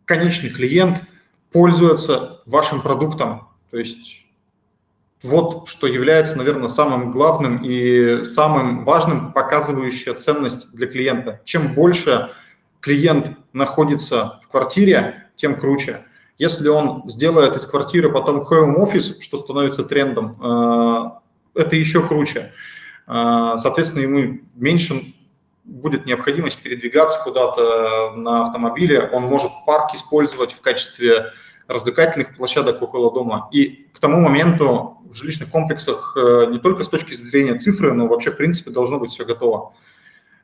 [0.05, 1.01] конечный клиент
[1.51, 3.50] пользуется вашим продуктом?
[3.71, 4.21] То есть
[5.23, 11.41] вот что является, наверное, самым главным и самым важным, показывающая ценность для клиента.
[11.45, 12.31] Чем больше
[12.79, 16.03] клиент находится в квартире, тем круче.
[16.37, 22.51] Если он сделает из квартиры потом home office, что становится трендом, э, это еще круче.
[23.07, 25.13] Э, соответственно, ему меньше
[25.63, 31.31] будет необходимость передвигаться куда-то на автомобиле, он может парк использовать в качестве
[31.67, 33.49] развлекательных площадок около дома.
[33.51, 38.07] И к тому моменту в жилищных комплексах э, не только с точки зрения цифры, но
[38.07, 39.73] вообще, в принципе, должно быть все готово.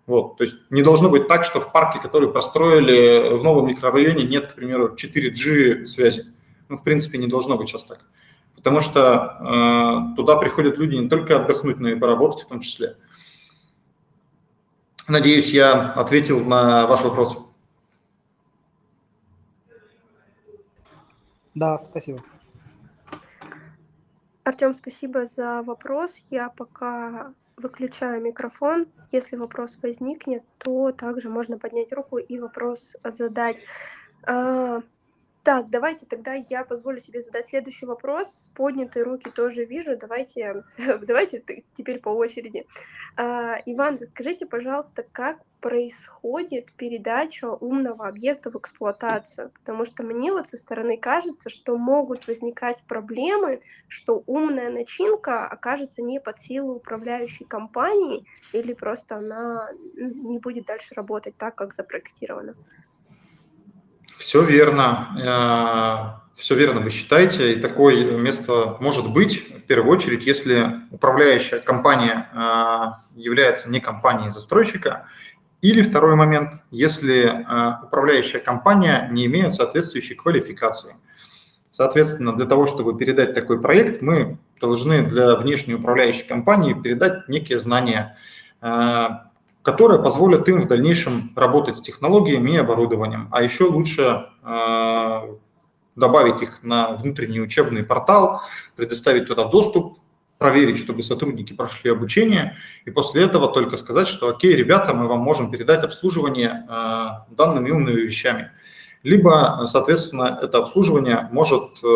[0.05, 4.23] Вот, то есть не должно быть так, что в парке, который построили в новом микрорайоне,
[4.23, 6.25] нет, к примеру, 4G связи.
[6.69, 7.99] Ну, в принципе, не должно быть сейчас так.
[8.55, 12.95] Потому что э, туда приходят люди не только отдохнуть, но и поработать в том числе.
[15.07, 17.37] Надеюсь, я ответил на ваш вопрос.
[21.57, 22.23] Да, спасибо.
[24.43, 26.21] Артем, спасибо за вопрос.
[26.29, 28.85] Я пока выключаю микрофон.
[29.11, 33.63] Если вопрос возникнет, то также можно поднять руку и вопрос задать.
[35.47, 38.49] Так, давайте тогда я позволю себе задать следующий вопрос.
[38.53, 39.95] Поднятые руки тоже вижу.
[39.95, 41.41] Давайте, давайте
[41.73, 42.67] теперь по очереди.
[43.15, 49.51] А, Иван, расскажите, пожалуйста, как происходит передача умного объекта в эксплуатацию?
[49.51, 56.01] Потому что мне вот со стороны кажется, что могут возникать проблемы, что умная начинка окажется
[56.01, 62.55] не под силу управляющей компании или просто она не будет дальше работать так, как запроектировано.
[64.17, 66.19] Все верно.
[66.33, 67.53] Э, Все верно вы считаете.
[67.53, 74.31] И такое место может быть, в первую очередь, если управляющая компания э, является не компанией
[74.31, 75.07] застройщика,
[75.61, 80.95] или второй момент, если э, управляющая компания не имеет соответствующей квалификации.
[81.71, 87.59] Соответственно, для того, чтобы передать такой проект, мы должны для внешней управляющей компании передать некие
[87.59, 88.17] знания,
[89.67, 93.27] которые позволят им в дальнейшем работать с технологиями и оборудованием.
[93.33, 95.35] А еще лучше э,
[95.97, 98.43] добавить их на внутренний учебный портал,
[98.77, 99.97] предоставить туда доступ,
[100.37, 105.19] проверить, чтобы сотрудники прошли обучение, и после этого только сказать, что окей, ребята, мы вам
[105.19, 108.51] можем передать обслуживание э, данными умными вещами.
[109.03, 111.87] Либо, соответственно, это обслуживание может э,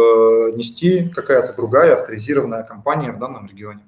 [0.58, 3.86] нести какая-то другая авторизированная компания в данном регионе.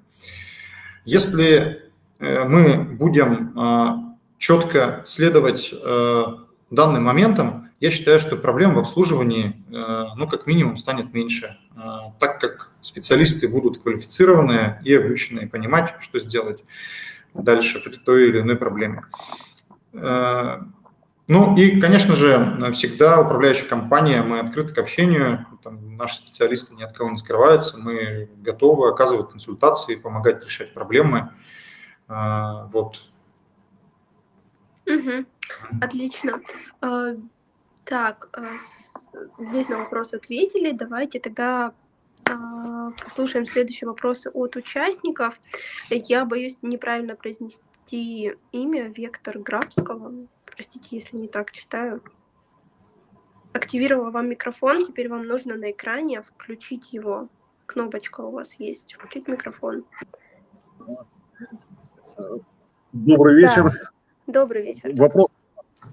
[1.03, 1.91] Если
[2.23, 6.23] мы будем э, четко следовать э,
[6.69, 11.57] данным моментам, я считаю, что проблем в обслуживании, ну, как минимум, станет меньше,
[12.17, 16.63] так как специалисты будут квалифицированные и обученные понимать, что сделать
[17.33, 19.03] дальше при той или иной проблеме.
[19.91, 26.83] Ну и, конечно же, всегда управляющая компания, мы открыты к общению, там, наши специалисты ни
[26.83, 31.31] от кого не скрываются, мы готовы оказывать консультации, помогать решать проблемы.
[32.07, 33.09] А, вот.
[34.85, 35.25] Угу.
[35.81, 36.41] Отлично.
[36.81, 37.15] А,
[37.85, 38.57] так, а,
[39.39, 40.71] здесь на вопрос ответили.
[40.71, 41.73] Давайте тогда
[43.03, 45.39] послушаем следующие вопросы от участников.
[45.89, 50.27] Я боюсь неправильно произнести имя Вектор Грабского.
[50.45, 52.01] Простите, если не так читаю.
[53.51, 57.27] Активировала вам микрофон, теперь вам нужно на экране включить его.
[57.65, 58.93] Кнопочка у вас есть.
[58.93, 59.85] Включить микрофон.
[62.91, 63.63] Добрый вечер.
[63.63, 63.71] Да.
[64.27, 64.91] Добрый вечер.
[64.95, 65.27] Вопрос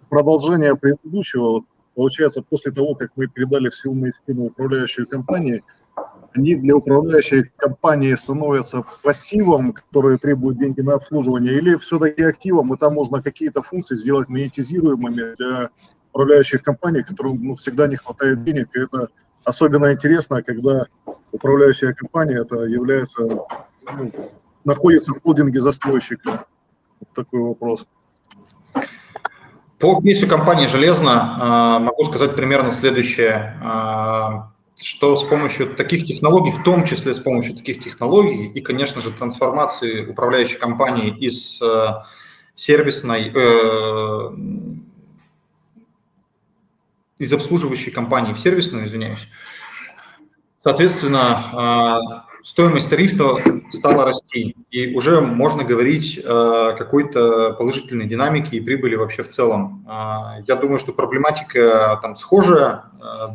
[0.09, 1.65] продолжения предыдущего.
[1.95, 5.63] Получается, после того, как мы передали все умные системы управляющей компании,
[6.33, 12.79] они для управляющей компании становятся пассивом, который требует деньги на обслуживание, или все-таки активом, и
[12.79, 15.71] там можно какие-то функции сделать монетизируемыми для
[16.13, 18.69] управляющих компаний, которым ну, всегда не хватает денег.
[18.77, 19.09] И это
[19.45, 20.87] особенно интересно, когда
[21.33, 24.13] управляющая компания это является ну,
[24.65, 26.47] находится в холдинге застройщика?
[27.01, 27.87] Вот такой вопрос.
[29.81, 36.51] По кейсу компании «Железно» а, могу сказать примерно следующее, а, что с помощью таких технологий,
[36.51, 42.05] в том числе с помощью таких технологий и, конечно же, трансформации управляющей компании из а,
[42.55, 44.31] сервисной, э,
[47.19, 49.27] из обслуживающей компании в сервисную, извиняюсь,
[50.63, 53.37] соответственно, стоимость тарифа
[53.71, 59.85] стала расти, и уже можно говорить о какой-то положительной динамике и прибыли вообще в целом.
[59.89, 62.85] А, я думаю, что проблематика там схожая.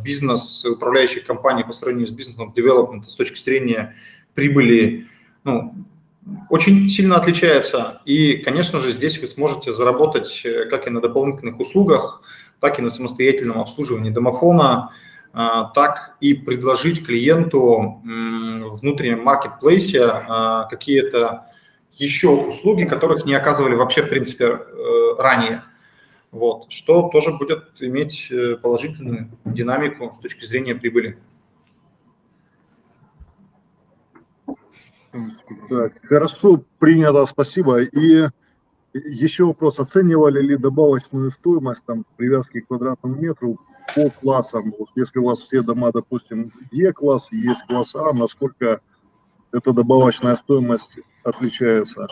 [0.04, 3.96] Бизнес управляющих компаний по сравнению с бизнесом девелопмента с точки зрения
[4.34, 5.08] прибыли
[5.44, 5.74] ну,
[6.50, 8.02] очень сильно отличается.
[8.06, 12.22] И, конечно же, здесь вы сможете заработать э, как и на дополнительных услугах,
[12.60, 14.92] так и на самостоятельном обслуживании домофона,
[15.36, 21.48] так и предложить клиенту в внутреннем маркетплейсе а, какие-то
[21.96, 25.64] еще услуги, которых не оказывали вообще, в принципе, э, ранее.
[26.32, 31.18] Вот, что тоже будет иметь э, положительную динамику с точки зрения прибыли.
[35.70, 37.84] Так, хорошо, принято, спасибо.
[37.84, 38.28] И
[38.94, 43.60] еще вопрос, оценивали ли добавочную стоимость там, привязки к квадратному метру
[43.94, 44.74] по классам.
[44.96, 48.82] Если у вас все дома, допустим, Е-класс, есть класс А, насколько
[49.52, 52.08] эта добавочная стоимость отличается?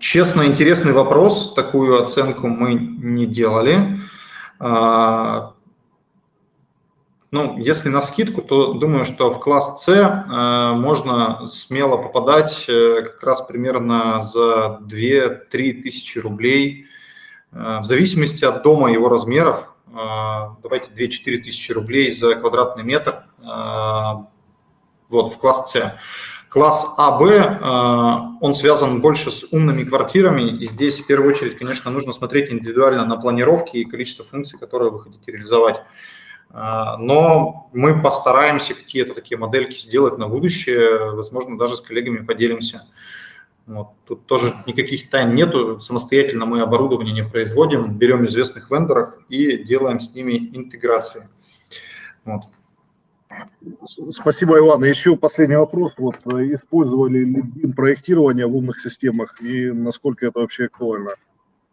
[0.00, 1.54] Честно, интересный вопрос.
[1.54, 4.00] Такую оценку мы не делали.
[4.58, 5.54] А,
[7.34, 13.02] ну, если на скидку, то думаю, что в класс С э, можно смело попадать э,
[13.02, 16.86] как раз примерно за 2-3 тысячи рублей
[17.54, 19.92] в зависимости от дома, его размеров, э,
[20.62, 23.24] давайте 2-4 тысячи рублей за квадратный метр,
[25.08, 25.94] вот, в класс С.
[26.48, 32.12] Класс АБ, он связан больше с умными квартирами, и здесь в первую очередь, конечно, нужно
[32.12, 35.82] смотреть индивидуально на планировки и количество функций, которые вы хотите реализовать.
[36.52, 42.86] Но мы постараемся какие-то такие модельки сделать на будущее, возможно, даже с коллегами поделимся.
[43.66, 43.88] Вот.
[44.04, 50.00] Тут тоже никаких тайн нету, самостоятельно мы оборудование не производим, берем известных вендоров и делаем
[50.00, 51.28] с ними интеграции.
[52.24, 52.42] Вот.
[54.10, 54.84] Спасибо, Иван.
[54.84, 55.94] Еще последний вопрос.
[55.96, 61.14] Вот, э, использовали ли проектирование в умных системах и насколько это вообще актуально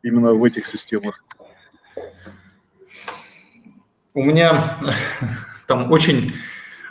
[0.02, 1.24] именно в этих системах?
[4.14, 4.80] У меня
[5.68, 6.34] там очень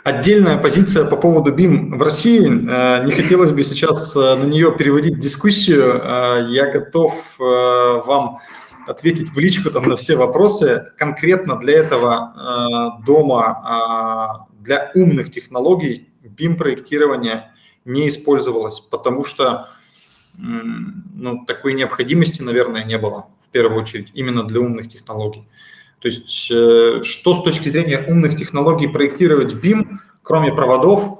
[0.03, 2.45] отдельная позиция по поводу BIM в России.
[2.47, 6.01] Э, не хотелось бы сейчас э, на нее переводить дискуссию.
[6.49, 8.39] Я готов вам
[8.87, 10.91] ответить в личку там на все вопросы.
[10.97, 17.51] Конкретно для этого дома для умных технологий BIM-проектирование
[17.85, 19.69] не использовалось, потому что
[20.37, 25.47] ну, такой необходимости, наверное, не было в первую очередь именно для умных технологий.
[26.01, 31.19] То есть э, что с точки зрения умных технологий проектировать BIM, кроме проводов,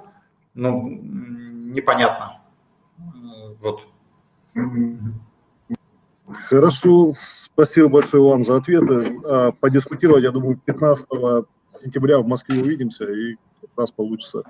[0.55, 2.41] ну, непонятно.
[3.61, 3.87] Вот.
[6.47, 9.19] Хорошо, спасибо большое вам за ответы.
[9.23, 11.07] А, подискутировать, я думаю, 15
[11.69, 14.43] сентября в Москве увидимся, и как раз получится.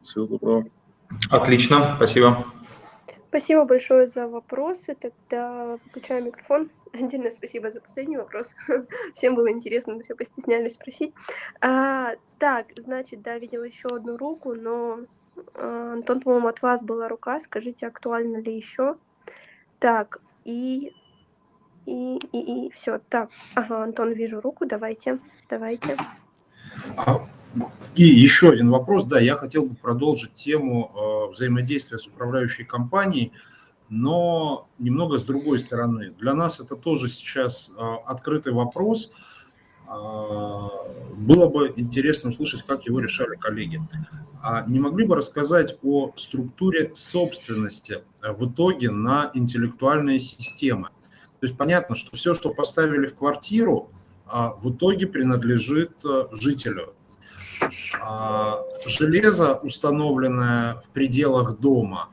[0.00, 0.64] Всего доброго.
[1.30, 2.44] Отлично, спасибо.
[3.28, 4.96] Спасибо большое за вопросы.
[5.00, 6.70] Тогда выключаю микрофон.
[6.92, 8.54] Отдельное спасибо за последний вопрос.
[9.14, 11.14] Всем было интересно, но все постеснялись спросить.
[11.60, 15.00] А, так, значит, да, видела еще одну руку, но
[15.54, 17.40] а, Антон, по-моему, от вас была рука.
[17.40, 18.96] Скажите, актуально ли еще?
[19.78, 20.92] Так, и
[21.86, 23.00] и, и, и все.
[23.08, 24.66] Так, ага, Антон, вижу руку.
[24.66, 25.18] Давайте,
[25.48, 25.96] давайте.
[26.96, 27.26] А,
[27.94, 33.32] и еще один вопрос, да, я хотел бы продолжить тему э, взаимодействия с управляющей компанией,
[33.92, 36.14] но немного с другой стороны.
[36.18, 39.10] Для нас это тоже сейчас э, открытый вопрос.
[39.86, 39.90] Э,
[41.14, 43.82] было бы интересно услышать, как его решали коллеги.
[44.42, 50.88] А не могли бы рассказать о структуре собственности в итоге на интеллектуальные системы?
[51.40, 53.90] То есть понятно, что все, что поставили в квартиру,
[54.24, 56.94] а, в итоге принадлежит э, жителю.
[58.00, 62.08] А, железо, установленное в пределах дома,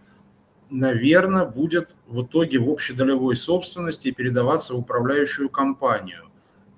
[0.69, 6.29] наверное, будет в итоге в общедолевой собственности и передаваться в управляющую компанию.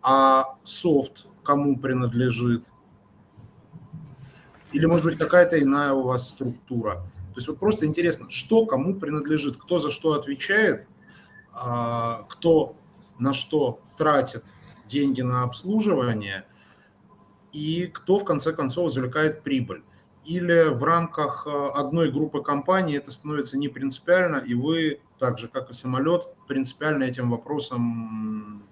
[0.01, 2.65] А софт кому принадлежит?
[4.71, 7.03] Или, может быть, какая-то иная у вас структура?
[7.33, 10.87] То есть вот просто интересно, что кому принадлежит, кто за что отвечает,
[11.53, 12.75] а, кто
[13.19, 14.45] на что тратит
[14.87, 16.45] деньги на обслуживание
[17.53, 19.83] и кто в конце концов извлекает прибыль.
[20.25, 25.47] Или в рамках э, одной группы компаний это становится не принципиально, и вы, так же
[25.47, 28.63] как и самолет, принципиально этим вопросом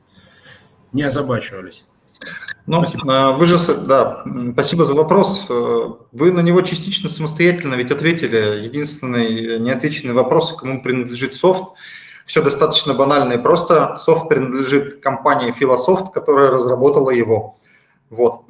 [0.93, 1.85] не озабачивались.
[2.65, 3.31] Ну, спасибо.
[3.31, 5.47] вы же, да, спасибо за вопрос.
[5.49, 8.65] Вы на него частично самостоятельно ведь ответили.
[8.65, 11.73] Единственный неотвеченный вопрос, кому принадлежит софт–
[12.29, 13.95] все достаточно банально и просто.
[13.95, 17.57] Софт принадлежит компании Filosoft, которая разработала его.
[18.11, 18.43] Вот.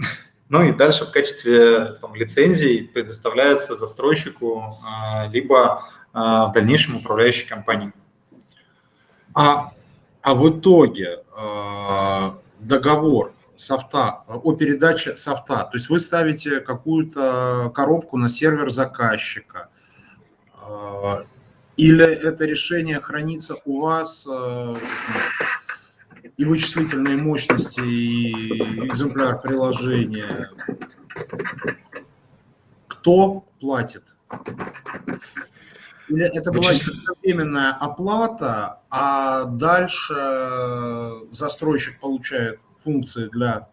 [0.49, 7.47] Ну и дальше в качестве там, лицензии предоставляется застройщику, а, либо а, в дальнейшем управляющей
[7.47, 7.93] компании.
[9.35, 9.71] А,
[10.23, 18.17] а в итоге а, договор софта, о передаче софта, то есть вы ставите какую-то коробку
[18.17, 19.69] на сервер заказчика,
[21.75, 24.25] или это решение хранится у вас
[26.39, 28.31] и вычислительные мощности, и
[28.87, 30.49] экземпляр приложения?
[32.87, 34.15] Кто платит?
[36.07, 36.71] Или это была
[37.21, 40.15] временная оплата, а дальше
[41.31, 43.67] застройщик получает функции для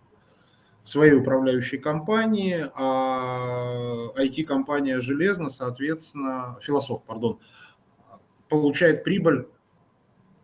[0.83, 7.39] своей управляющей компании, а IT-компания «Железно», соответственно, «Философ», пардон,
[8.49, 9.47] получает прибыль,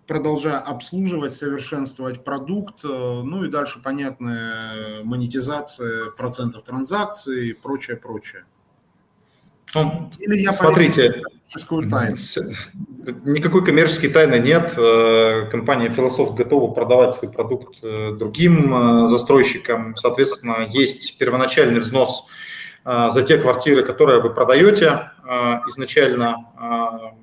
[0.07, 8.45] продолжая обслуживать, совершенствовать продукт, э, ну и дальше, понятная монетизация процентов транзакций и прочее, прочее.
[9.75, 11.25] Ну, Или я смотрите, тайну.
[13.25, 14.75] никакой коммерческой тайны нет.
[14.77, 19.97] Э, компания Философ готова продавать свой продукт э, другим застройщикам.
[19.97, 22.27] Соответственно, есть первоначальный взнос
[22.85, 25.13] за те квартиры, которые вы продаете
[25.69, 27.15] изначально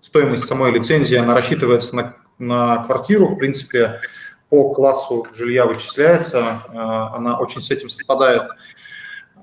[0.00, 4.00] стоимость самой лицензии, она рассчитывается на, на квартиру, в принципе,
[4.48, 8.44] по классу жилья вычисляется, она очень с этим совпадает.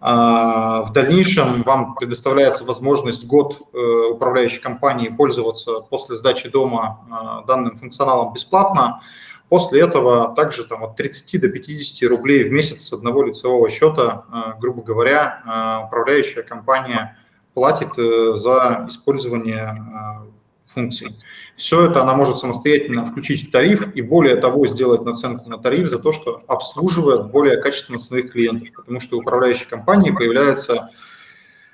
[0.05, 3.77] А, в дальнейшем вам предоставляется возможность год э,
[4.11, 8.99] управляющей компании пользоваться после сдачи дома а, данным функционалом бесплатно.
[9.47, 14.25] После этого также там, от 30 до 50 рублей в месяц с одного лицевого счета,
[14.59, 17.17] грубо говоря, управляющая компания
[17.53, 20.32] платит э, за использование
[20.73, 21.15] функций.
[21.55, 25.89] Все это она может самостоятельно включить в тариф и более того сделать наценку на тариф
[25.89, 30.89] за то, что обслуживает более качественно своих клиентов, потому что у управляющей компании появляется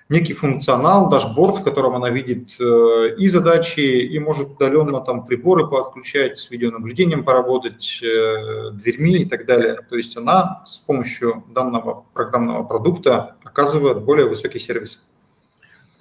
[0.09, 5.67] некий функционал, дашборд, в котором она видит э, и задачи, и может удаленно там приборы
[5.67, 9.79] подключать, с видеонаблюдением поработать, э, дверьми и так далее.
[9.87, 14.99] То есть она с помощью данного программного продукта оказывает более высокий сервис.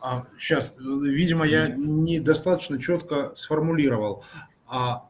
[0.00, 4.24] А, сейчас, видимо, я недостаточно четко сформулировал.
[4.66, 5.06] А,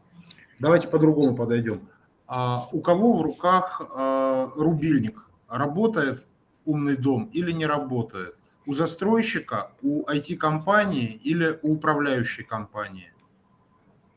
[0.58, 1.88] давайте по-другому подойдем.
[2.26, 5.24] А, у кого в руках а, рубильник?
[5.48, 6.26] Работает
[6.64, 8.34] умный дом или не работает?
[8.66, 13.12] У застройщика, у IT-компании или у управляющей компании?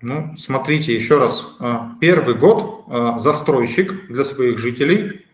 [0.02, 1.46] Ну, смотрите еще раз.
[1.60, 5.26] А, первый год а, застройщик для своих жителей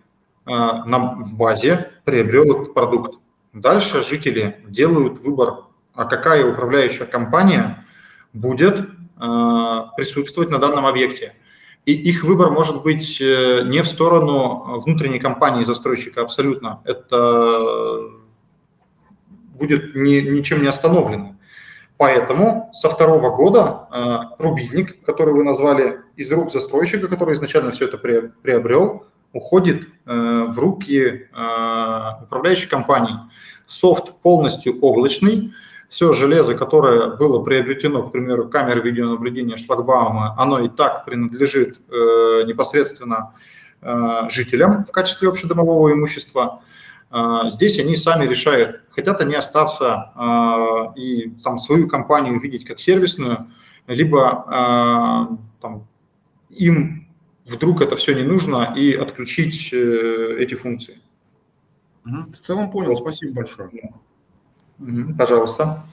[0.46, 3.20] а, нам в базе приобрел этот продукт.
[3.62, 7.86] Дальше жители делают выбор, а какая управляющая компания
[8.34, 8.84] будет э,
[9.98, 11.34] присутствовать на данном объекте.
[11.86, 16.82] И их выбор может быть э, не в сторону внутренней компании застройщика абсолютно.
[16.86, 18.12] Это
[19.56, 21.36] будет ни, ничем не остановлено.
[21.98, 27.86] Поэтому со второго года э, рубильник, который вы назвали из рук застройщика, который изначально все
[27.86, 33.16] это приобрел, уходит э, в руки э, управляющей компании.
[33.66, 35.54] Софт полностью облачный,
[35.90, 42.44] все железо, которое было приобретено, к примеру, камеры видеонаблюдения шлагбаума, оно и так принадлежит э,
[42.46, 43.34] непосредственно
[44.30, 46.64] жителям в качестве общедомового имущества.
[47.46, 53.52] Здесь они сами решают, хотят они остаться и там, свою компанию видеть как сервисную,
[53.86, 55.88] либо там,
[56.50, 57.07] им
[57.48, 61.00] вдруг это все не нужно, и отключить э, эти функции.
[62.04, 63.94] В целом понял, спасибо большое.
[65.18, 65.84] Пожалуйста.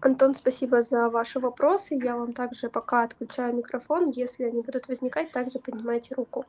[0.00, 1.94] Антон, спасибо за ваши вопросы.
[1.94, 4.10] Я вам также пока отключаю микрофон.
[4.10, 6.44] Если они будут возникать, также поднимайте руку.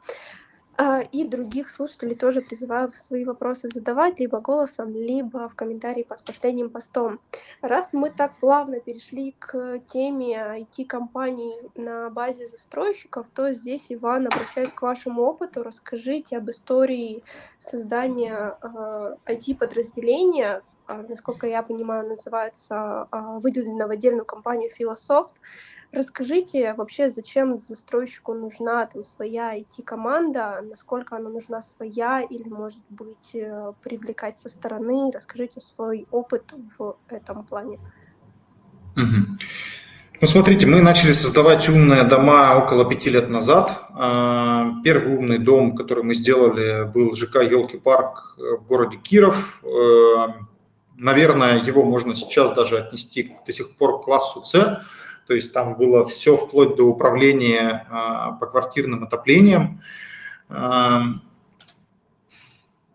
[0.78, 6.23] А, и других слушателей тоже призываю свои вопросы задавать либо голосом, либо в комментарии под
[6.23, 7.19] последним постом.
[7.61, 14.71] Раз мы так плавно перешли к теме IT-компаний на базе застройщиков, то здесь, Иван, обращаюсь
[14.71, 15.63] к вашему опыту.
[15.63, 17.23] Расскажите об истории
[17.57, 18.57] создания
[19.26, 25.36] IT-подразделения, а, насколько я понимаю, называется а, выделена в отдельную компанию Philosopht.
[25.91, 33.33] Расскажите вообще, зачем застройщику нужна там своя IT-команда, насколько она нужна своя или, может быть,
[33.33, 35.11] э, привлекать со стороны.
[35.13, 36.43] Расскажите свой опыт
[36.77, 37.79] в этом плане.
[38.97, 39.38] Угу.
[40.21, 43.86] Ну, смотрите, мы начали создавать умные дома около пяти лет назад.
[43.91, 49.61] А, первый умный дом, который мы сделали, был ЖК «Елки парк» в городе Киров.
[50.97, 54.81] Наверное, его можно сейчас даже отнести до сих пор к классу «С»,
[55.27, 59.81] то есть там было все вплоть до управления а, по квартирным отоплением.
[60.49, 61.01] А,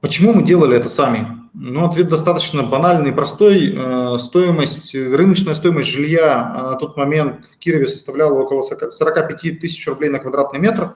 [0.01, 1.27] почему мы делали это сами?
[1.53, 3.75] Ну, ответ достаточно банальный и простой.
[3.77, 10.09] А, стоимость, рыночная стоимость жилья на тот момент в Кирове составляла около 45 тысяч рублей
[10.09, 10.95] на квадратный метр.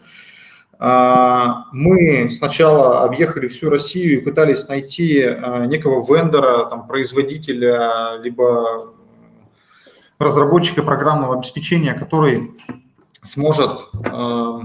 [0.79, 5.25] Мы сначала объехали всю Россию и пытались найти
[5.66, 8.93] некого вендора, там, производителя, либо
[10.18, 12.51] разработчика программного обеспечения, который
[13.22, 14.61] сможет э,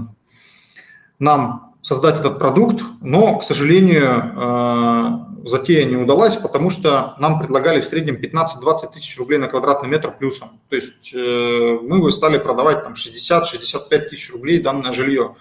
[1.18, 7.86] нам создать этот продукт, но, к сожалению, затея не удалась, потому что нам предлагали в
[7.86, 10.60] среднем 15-20 тысяч рублей на квадратный метр плюсом.
[10.68, 15.36] То есть э, мы стали продавать там 60-65 тысяч рублей данное жилье.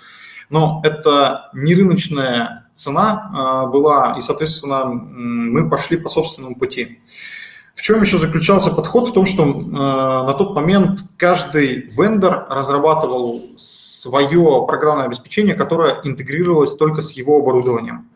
[0.49, 6.99] Но это не рыночная цена э, была, и, соответственно, мы пошли по собственному пути.
[7.75, 9.07] В чем еще заключался подход?
[9.07, 16.75] В том, что э, на тот момент каждый вендор разрабатывал свое программное обеспечение, которое интегрировалось
[16.75, 18.09] только с его оборудованием.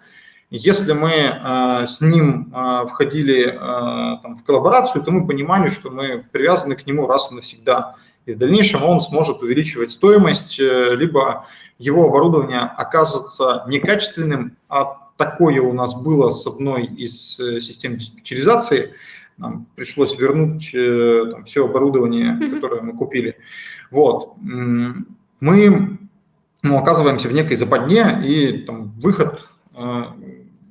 [0.49, 5.89] Если мы э, с ним э, входили э, там, в коллаборацию, то мы понимали, что
[5.89, 7.95] мы привязаны к нему раз и навсегда.
[8.25, 11.47] И в дальнейшем он сможет увеличивать стоимость, э, либо
[11.77, 18.93] его оборудование окажется некачественным, а такое у нас было с одной из э, систем диспетчеризации–
[19.37, 23.37] нам пришлось вернуть э, там, все оборудование, которое мы купили.
[23.91, 24.35] Вот.
[24.39, 25.97] Мы
[26.61, 30.03] ну, оказываемся в некой западне, и там, выход э,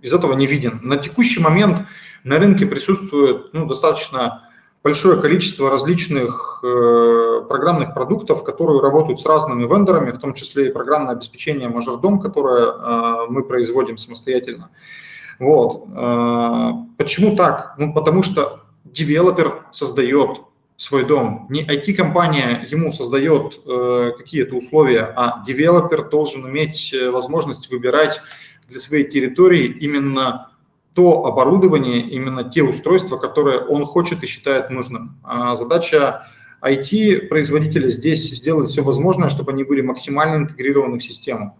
[0.00, 0.80] из этого не виден.
[0.82, 1.86] На текущий момент
[2.24, 4.48] на рынке присутствует ну, достаточно
[4.82, 10.72] большое количество различных э, программных продуктов, которые работают с разными вендорами, в том числе и
[10.72, 14.70] программное обеспечение Majordom, которое э, мы производим самостоятельно.
[15.38, 15.86] Вот.
[15.94, 17.74] Э, почему так?
[17.78, 20.42] Ну, потому что девелопер создает
[20.76, 21.46] свой дом.
[21.48, 28.20] Не IT-компания ему создает э, какие-то условия, а девелопер должен иметь возможность выбирать
[28.68, 30.51] для своей территории именно
[30.94, 35.18] то оборудование, именно те устройства, которые он хочет и считает нужным.
[35.22, 36.26] А задача
[36.62, 41.58] IT-производителя здесь сделать все возможное, чтобы они были максимально интегрированы в систему.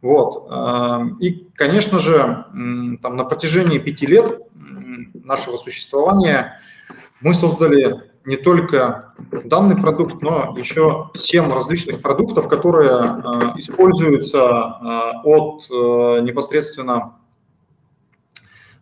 [0.00, 0.46] Вот.
[0.50, 2.46] А, и, конечно же,
[3.02, 4.40] там, на протяжении пяти лет
[5.14, 6.60] нашего существования
[7.20, 14.42] мы создали не только данный продукт, но еще семь различных продуктов, которые а, используются
[15.22, 17.14] от э, непосредственно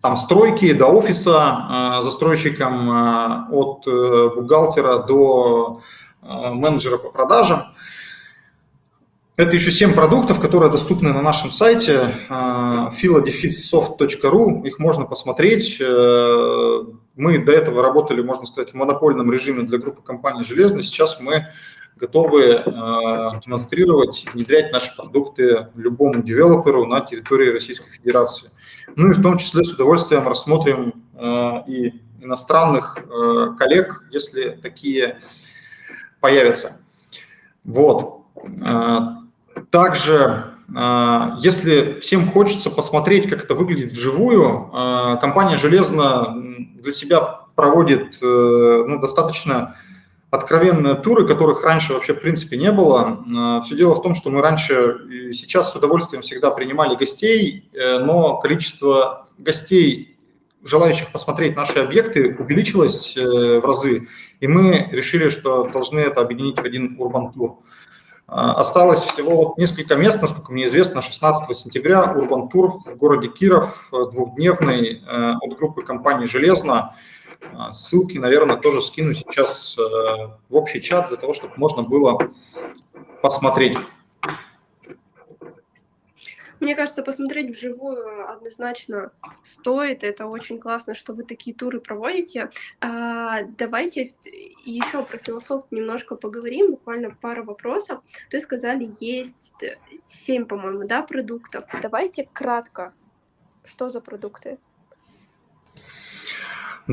[0.03, 5.81] там стройки до офиса э, застройщиком, э, от э, бухгалтера до
[6.23, 7.75] менеджера по продажам.
[9.37, 14.65] Это еще семь продуктов, которые доступны на нашем сайте philodefissoft.ru.
[14.65, 15.81] Их можно посмотреть.
[15.81, 20.85] Мы до этого работали, можно сказать, в монопольном режиме для группы компании «Железный».
[20.85, 21.49] Сейчас мы
[21.97, 22.63] готовы
[23.45, 28.49] демонстрировать, внедрять наши продукты любому девелоперу на территории Российской Федерации–
[28.97, 35.21] ну и в том числе с удовольствием рассмотрим э, и иностранных э, коллег, если такие
[36.21, 36.81] появятся.
[37.65, 38.23] Вот.
[38.65, 39.01] Э,
[39.71, 40.55] также,
[41.41, 44.71] если всем хочется посмотреть, как это выглядит вживую,
[45.21, 46.35] компания «Железно»
[46.77, 47.21] для себя
[47.55, 49.77] проводит ну, достаточно
[50.33, 53.23] откровенные туры, которых раньше вообще в принципе не было.
[53.61, 57.69] Э, Все дело в том, что мы раньше и сейчас с удовольствием всегда принимали гостей,
[57.75, 60.17] э, но количество гостей,
[60.65, 64.09] желающих посмотреть наши объекты, увеличилось э, в разы,
[64.41, 67.59] и мы решили, что должны это объединить в один урбан тур.
[68.27, 73.91] Осталось всего вот несколько мест, насколько мне известно, 16 сентября урбан тур в городе Киров,
[73.91, 76.95] двухдневный, от группы компании «Железно».
[77.55, 79.83] А, ссылки, наверное, тоже скину сейчас э,
[80.49, 82.19] в общий чат для того, чтобы можно было
[83.21, 83.79] посмотреть.
[86.63, 89.11] Мне кажется, посмотреть вживую однозначно
[89.43, 90.05] стоит.
[90.05, 92.51] Это очень классно, что вы такие туры проводите.
[92.81, 94.15] А, давайте
[94.65, 98.01] еще про философ немножко поговорим, буквально пару вопросов.
[98.31, 99.55] Ты сказали, есть
[100.07, 101.65] семь, по-моему, да, продуктов.
[101.83, 102.95] Давайте кратко.
[103.65, 104.59] Что за продукты?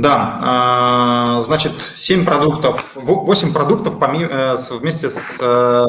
[0.02, 5.86] Да, а, значит, 7 продуктов, 8 продуктов э, вместе с э,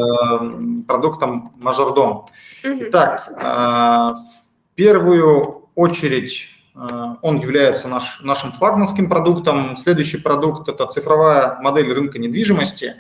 [0.89, 2.27] продуктом Мажордом.
[2.65, 9.77] Итак, а, в первую очередь а, он является наш, нашим флагманским продуктом.
[9.77, 12.97] Следующий продукт– это цифровая модель рынка недвижимости.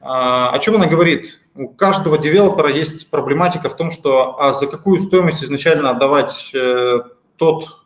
[0.00, 1.38] О чем она говорит?
[1.54, 7.00] У каждого девелопера есть проблематика в том, что а за какую стоимость изначально отдавать э,
[7.36, 7.84] тот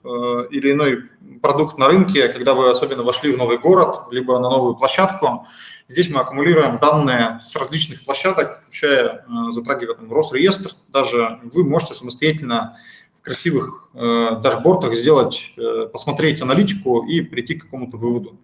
[0.50, 1.11] или иной
[1.45, 5.47] продукт на рынке, когда вы особенно вошли в новый город, либо на новую площадку.
[5.88, 10.70] Здесь мы аккумулируем данные с различных площадок, включая, э, затрагивая там, Росреестр.
[10.88, 12.78] Даже вы можете самостоятельно
[13.18, 18.38] в красивых э, дашбортах сделать, э, посмотреть аналитику и прийти к какому-то выводу.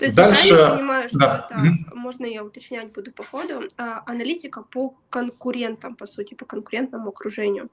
[0.00, 0.54] То есть Дальше...
[0.54, 1.46] я понимаю, что да.
[1.48, 1.94] это, mm-hmm.
[1.94, 7.68] можно я уточнять буду по ходу, а, аналитика по конкурентам, по сути, по конкурентному окружению.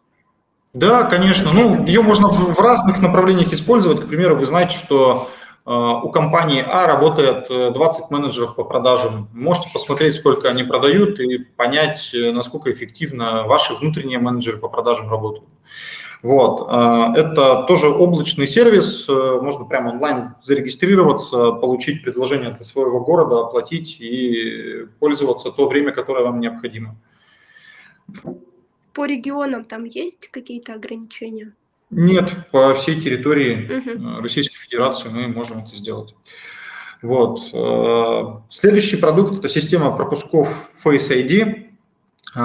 [0.74, 1.52] Да, конечно.
[1.54, 4.02] Ну, ее можно в разных направлениях использовать.
[4.02, 5.30] К примеру, вы знаете, что
[5.66, 9.30] э, у компании А работает 20 э, менеджеров по продажам.
[9.34, 15.10] Можете посмотреть, сколько они продают и понять, э, насколько эффективно ваши внутренние менеджеры по продажам
[15.10, 15.48] работают.
[16.24, 16.68] Вот.
[16.68, 24.88] Это тоже облачный сервис, можно прямо онлайн зарегистрироваться, получить предложение для своего города, оплатить и
[25.00, 26.96] пользоваться то время, которое вам необходимо.
[28.98, 31.54] По регионам там есть какие-то ограничения?
[31.92, 34.24] Нет, по всей территории угу.
[34.24, 36.16] Российской Федерации мы можем это сделать.
[37.04, 37.42] Вот.
[37.54, 41.68] Э, следующий продукт– это система пропусков Face ID.
[42.36, 42.40] Э,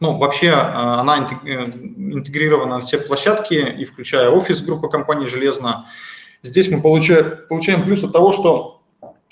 [0.00, 5.86] ну, вообще она интегрирована на все площадки, и включая офис группы компании «Железно».
[6.42, 8.82] Здесь мы получаем, получаем плюс от того, что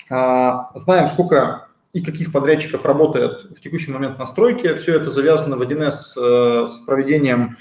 [0.09, 4.75] знаем, сколько и каких подрядчиков работает в текущий момент на стройке.
[4.75, 7.57] Все это завязано в 1С э, с проведением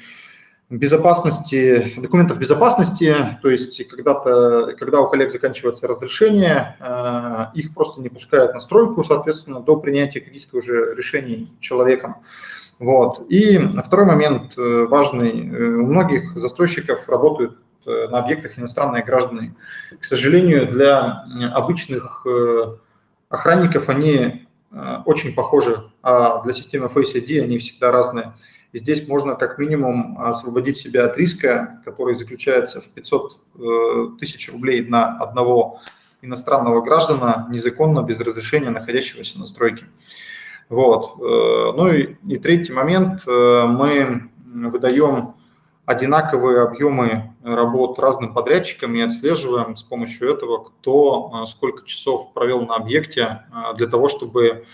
[0.70, 8.08] безопасности, документов безопасности, то есть когда-то, когда у коллег заканчивается разрешение, э, их просто не
[8.08, 12.16] пускают на стройку, соответственно, до принятия каких-то уже решений человеком.
[12.78, 13.26] Вот.
[13.28, 15.32] И второй момент важный.
[15.76, 19.54] У многих застройщиков работают на объектах иностранные граждане.
[20.00, 21.24] К сожалению, для
[21.54, 22.26] обычных
[23.32, 24.46] охранников они
[25.04, 28.32] очень похожи, а для системы Face ID они всегда разные.
[28.72, 34.50] И здесь можно как минимум освободить себя от риска, который заключается в 500 э, тысяч
[34.50, 35.80] рублей на одного
[36.22, 39.84] иностранного граждана, незаконно, без разрешения находящегося на стройке.
[40.70, 41.20] Вот.
[41.20, 43.24] Э, ну и, и третий момент.
[43.28, 45.34] Э, мы выдаем
[45.84, 52.76] одинаковые объемы работ разным подрядчикам и отслеживаем с помощью этого, кто сколько часов провел на
[52.76, 53.44] объекте
[53.76, 54.64] для того, чтобы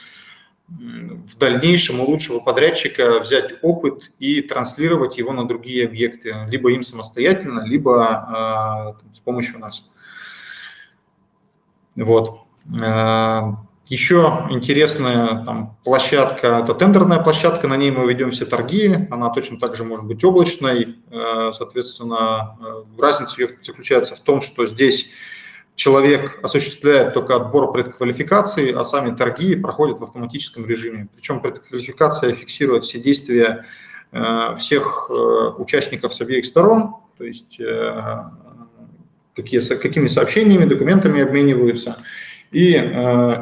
[0.69, 6.85] в дальнейшем у лучшего подрядчика взять опыт и транслировать его на другие объекты, либо им
[6.85, 9.89] самостоятельно, либо э, с помощью нас.
[11.97, 12.41] Вот.
[13.89, 19.31] Э, еще интересная там, площадка, это тендерная площадка, на ней мы ведем все торги, она
[19.31, 22.57] точно так же может быть облачной, э, соответственно,
[22.99, 25.11] разница ее заключается в том, что здесь
[25.75, 31.09] человек осуществляет только отбор предквалификации, а сами торги проходят в автоматическом режиме.
[31.15, 33.65] Причем предквалификация фиксирует все действия
[34.13, 35.13] э, всех э,
[35.59, 38.23] участников с обеих сторон, то есть э,
[39.35, 41.99] какие, какими сообщениями, документами обмениваются,
[42.51, 42.73] и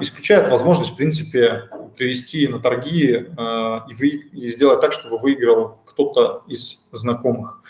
[0.01, 6.43] исключает возможность, в принципе, привести на торги и, вы, и сделать так, чтобы выиграл кто-то
[6.49, 7.61] из знакомых.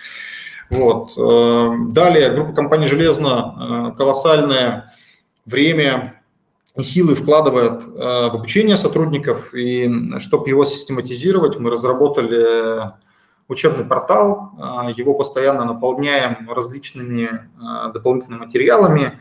[0.71, 1.17] Вот.
[1.17, 4.93] Эм, далее группа компаний «Железно» э, колоссальное
[5.45, 6.23] время
[6.77, 12.91] и силы вкладывает э, в обучение сотрудников, и чтобы его систематизировать, мы разработали
[13.49, 17.49] учебный портал, э, его постоянно наполняем различными
[17.95, 19.21] дополнительными материалами.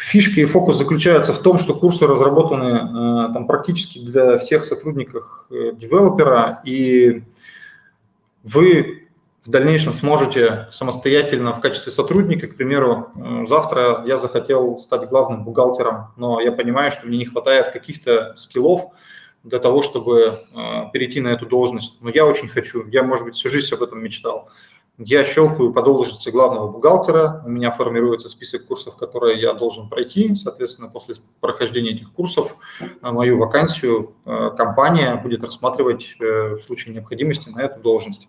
[0.00, 6.62] Фишка и фокус заключается в том, что курсы разработаны там практически для всех сотрудников девелопера,
[6.64, 7.22] и
[8.42, 9.08] вы
[9.44, 15.44] в дальнейшем сможете самостоятельно в качестве сотрудника, к примеру, э, завтра я захотел стать главным
[15.44, 18.92] бухгалтером, но я понимаю, что мне не хватает каких-то скиллов
[19.42, 22.02] для того, чтобы э, перейти на эту должность.
[22.02, 24.50] Но я очень хочу, я, может быть, всю жизнь об этом мечтал.
[25.02, 30.34] Я щелкаю по должности главного бухгалтера, у меня формируется список курсов, которые я должен пройти.
[30.36, 37.60] Соответственно, после прохождения этих курсов э, мою вакансию компания будет рассматривать в случае необходимости на
[37.62, 38.28] эту должность.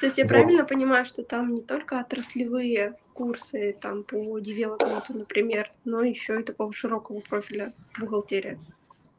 [0.00, 0.30] То есть я вот.
[0.30, 6.44] правильно понимаю, что там не только отраслевые курсы там по девелопменту, например, но еще и
[6.44, 8.58] такого широкого профиля бухгалтерия?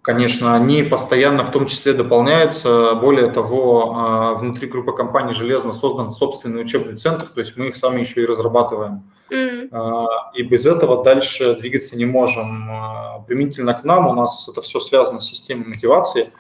[0.08, 2.95] Конечно, они постоянно в том числе дополняются.
[2.95, 7.76] Более того, а, внутри группы компаний «Железно» создан собственный учебный центр, то есть мы их
[7.76, 9.03] сами еще и разрабатываем.
[9.30, 10.08] Mm-hmm.
[10.36, 12.72] И без этого дальше двигаться не можем.
[12.72, 16.32] А, применительно к нам у нас это все связано с системой мотивации.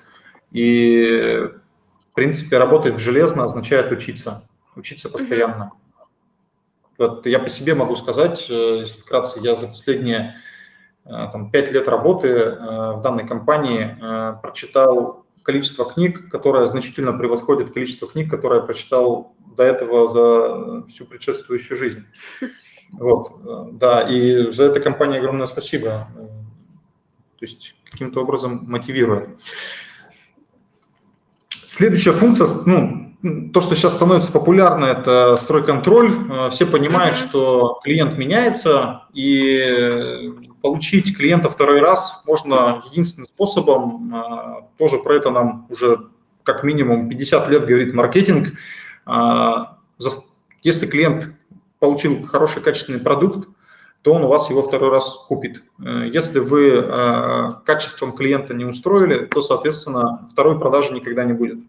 [0.51, 1.49] И
[2.17, 4.41] принципе, работать в железно означает учиться,
[4.75, 5.73] учиться постоянно.
[6.97, 10.33] Вот я по себе могу сказать, э, если вкратце, я за последние
[11.07, 13.95] там, 5 лет работы э, в данной компании
[14.41, 21.05] прочитал количество книг, которое значительно превосходит количество книг, которые я прочитал до этого за всю
[21.05, 22.05] предшествующую жизнь.
[22.89, 26.07] Вот, да, и за это компания огромное спасибо.
[27.37, 29.29] То есть каким-то образом мотивирует.
[31.65, 33.06] Следующая функция, ну,
[33.53, 36.11] то, что сейчас становится популярно, это стройконтроль.
[36.29, 37.29] Э, все понимают, mm-hmm.
[37.29, 45.31] что клиент меняется, и получить клиента второй раз можно единственным способом, э, тоже про это
[45.31, 45.99] нам уже
[46.43, 48.53] как минимум 50 лет говорит маркетинг.
[49.05, 49.65] Э,
[50.63, 51.29] если клиент
[51.79, 53.47] получил хороший качественный продукт,
[54.01, 55.63] то он у вас его второй раз купит.
[55.79, 56.81] Если вы
[57.65, 61.59] качеством клиента не устроили, то, соответственно, второй продажи никогда не будет.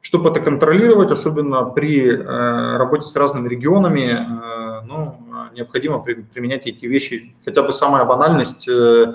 [0.00, 5.18] Чтобы это контролировать, особенно при э, работе с разными регионами, э, ну,
[5.52, 7.34] необходимо применять эти вещи.
[7.44, 9.14] Хотя бы самая банальность э,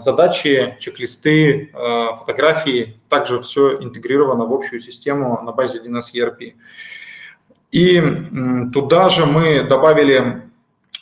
[0.00, 1.72] задачи, чек-листы,
[2.18, 6.54] фотографии, также все интегрировано в общую систему на базе 1С ERP.
[7.70, 8.02] И
[8.74, 10.42] туда же мы добавили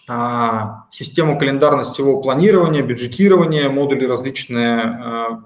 [0.09, 5.43] а, систему календарно-сетевого планирования, бюджетирования, модули различные,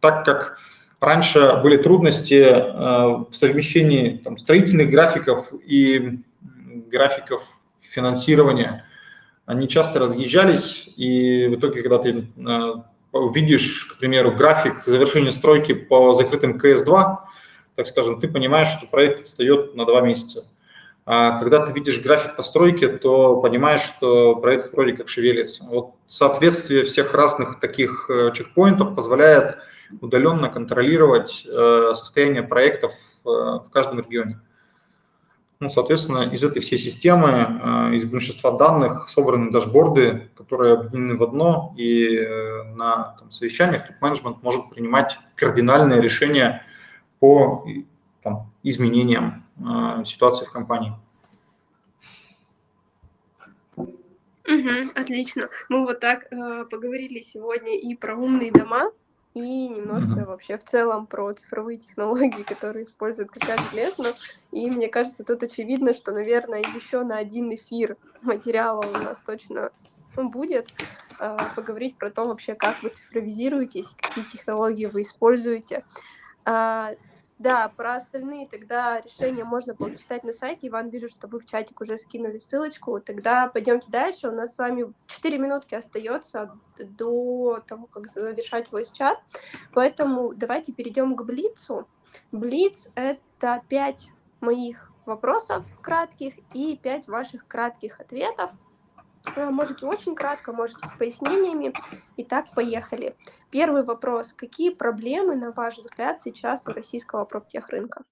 [0.00, 0.58] так как
[1.00, 6.18] Раньше были трудности э, в совмещении там, строительных графиков и
[6.90, 7.42] графиков
[7.80, 8.84] финансирования.
[9.46, 12.72] Они часто разъезжались, и в итоге, когда ты э,
[13.32, 17.16] видишь, к примеру, график завершения стройки по закрытым КС-2,
[17.76, 20.44] так скажем, ты понимаешь, что проект отстает на два месяца.
[21.06, 25.64] А когда ты видишь график постройки, то понимаешь, что проект вроде как шевелится.
[25.64, 29.58] Вот соответствие всех разных таких э, чекпоинтов позволяет
[30.00, 32.92] удаленно контролировать э, состояние проектов
[33.24, 34.40] э, в каждом регионе.
[35.60, 41.74] Ну, соответственно, из этой всей системы, из большинства данных собраны дашборды, которые объединены в одно,
[41.76, 42.16] и
[42.76, 46.64] на там, совещаниях топ-менеджмент может принимать кардинальные решения
[47.18, 47.66] по
[48.22, 50.92] там, изменениям э, ситуации в компании.
[53.76, 55.48] Угу, отлично.
[55.68, 58.90] Мы вот так э, поговорили сегодня и про умные дома,
[59.34, 60.26] и немножко mm-hmm.
[60.26, 64.08] вообще в целом про цифровые технологии, которые используют как железно.
[64.50, 69.70] И мне кажется, тут очевидно, что, наверное, еще на один эфир материала у нас точно
[70.16, 70.68] будет
[71.20, 75.84] э, поговорить про то вообще, как вы цифровизируетесь, какие технологии вы используете.
[76.44, 76.96] Э,
[77.38, 80.68] да, про остальные тогда решения можно почитать на сайте.
[80.68, 83.00] Иван, вижу, что вы в чатик уже скинули ссылочку.
[83.00, 84.28] Тогда пойдемте дальше.
[84.28, 89.18] У нас с вами 4 минутки остается до того, как завершать voice чат.
[89.72, 91.86] Поэтому давайте перейдем к Блицу.
[92.32, 94.08] Блиц— это 5
[94.40, 98.50] моих вопросов кратких и 5 ваших кратких ответов.
[99.36, 101.72] Э, можете очень кратко, можете с пояснениями.
[102.16, 103.16] Итак, поехали.
[103.50, 104.32] Первый вопрос.
[104.32, 108.04] Какие проблемы, на ваш взгляд, сейчас у российского проптехрынка?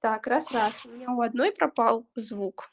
[0.00, 0.84] Так, раз-раз.
[0.84, 2.70] У меня у одной пропал звук.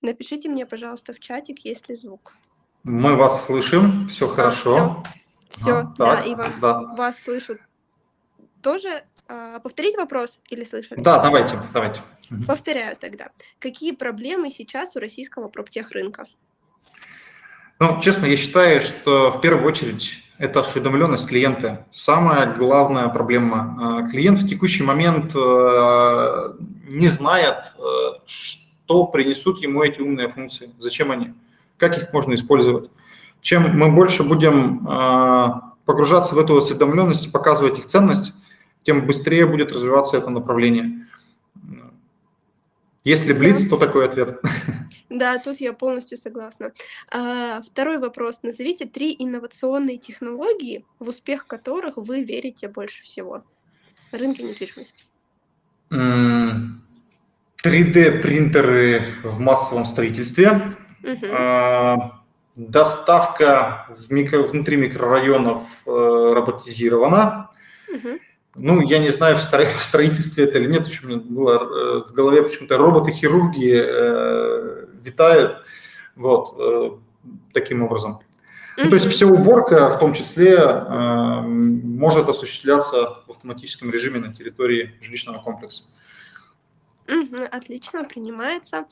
[0.00, 2.34] Напишите мне, пожалуйста, в чатик, есть ли звук.
[2.82, 5.02] Мы вас слышим, все а, хорошо.
[5.48, 6.80] Все, все а, да, так, Иван, да.
[6.94, 7.58] вас слышу
[8.64, 11.00] тоже а, повторить вопрос или слышали?
[11.00, 12.00] Да, давайте, давайте.
[12.48, 13.28] Повторяю тогда.
[13.60, 16.26] Какие проблемы сейчас у российского проптех-рынка?
[17.78, 21.86] Ну, честно, я считаю, что в первую очередь это осведомленность клиента.
[21.90, 23.58] Самая главная проблема.
[23.80, 26.56] А, клиент в текущий момент а,
[26.88, 27.74] не знает,
[28.24, 31.34] что принесут ему эти умные функции, зачем они,
[31.76, 32.90] как их можно использовать.
[33.42, 34.86] Чем мы больше будем
[35.84, 38.32] погружаться в эту осведомленность и показывать их ценность,
[38.84, 41.08] тем быстрее будет развиваться это направление.
[43.02, 44.40] Если блиц, то такой ответ.
[45.10, 46.72] Да, тут я полностью согласна.
[47.12, 48.42] А, второй вопрос.
[48.42, 53.44] Назовите три инновационные технологии, в успех которых вы верите больше всего.
[54.10, 55.04] Рынки недвижимости.
[57.64, 60.74] 3D-принтеры в массовом строительстве.
[61.02, 61.26] Угу.
[62.56, 67.50] Доставка в микро, внутри микрорайонов э, роботизирована.
[67.92, 68.20] Угу.
[68.56, 72.12] Ну, я не знаю, в строительстве это или нет, еще у меня было э, в
[72.12, 75.64] голове почему-то роботы-хирурги э, витают,
[76.14, 76.90] вот, э,
[77.52, 78.20] таким образом.
[78.76, 84.32] Ну, то есть вся уборка, в том числе, э, может осуществляться в автоматическом режиме на
[84.32, 85.84] территории жилищного комплекса.
[87.50, 88.86] Отлично, принимается.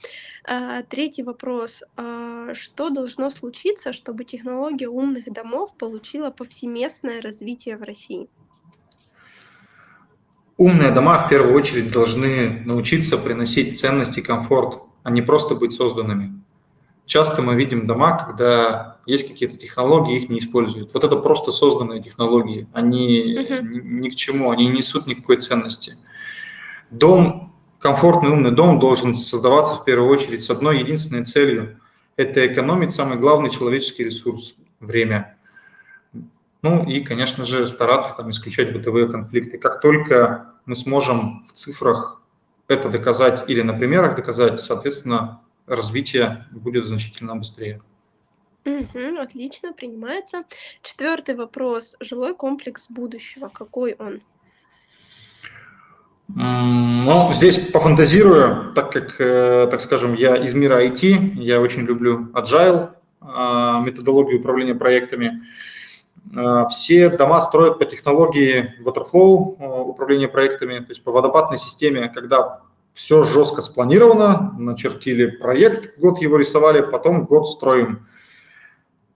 [0.45, 1.83] А, третий вопрос.
[1.97, 8.29] А, что должно случиться, чтобы технология умных домов получила повсеместное развитие в России?
[10.57, 15.73] Умные дома в первую очередь должны научиться приносить ценность и комфорт, а не просто быть
[15.73, 16.41] созданными.
[17.07, 20.95] Часто мы видим дома, когда есть какие-то технологии, их не используют.
[20.95, 23.63] Вот это просто созданные технологии, они uh-huh.
[23.63, 25.97] ни, ни к чему, они не несут никакой ценности.
[26.91, 31.79] Дом, комфортный умный дом должен создаваться в первую очередь с одной единственной целью–
[32.17, 35.32] это экономить самый главный человеческий ресурс– время.
[36.63, 39.59] Ну и, конечно же, стараться там исключать бытовые конфликты.
[39.59, 42.23] Как только мы сможем в цифрах
[42.69, 47.83] это доказать или на примерах доказать, соответственно, развитие будет значительно быстрее.
[48.65, 50.45] Угу, отлично, принимается.
[50.83, 51.97] Четвертый вопрос.
[51.99, 53.49] Жилой комплекс будущего.
[53.49, 54.23] Какой он?
[56.29, 62.31] Ну, здесь пофантазирую, так как, э, так скажем, я из мира IT, я очень люблю
[62.33, 65.27] agile, а, методологию управления проектами.
[65.27, 65.73] Э,
[66.71, 72.61] все дома строят по технологии Waterflow, э, управления проектами, то есть по водопадной системе, когда
[72.95, 78.07] все жестко спланировано, начертили проект, год его рисовали, потом год строим.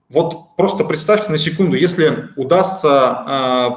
[0.09, 3.69] Вот просто представьте на секунду, если удастся, э,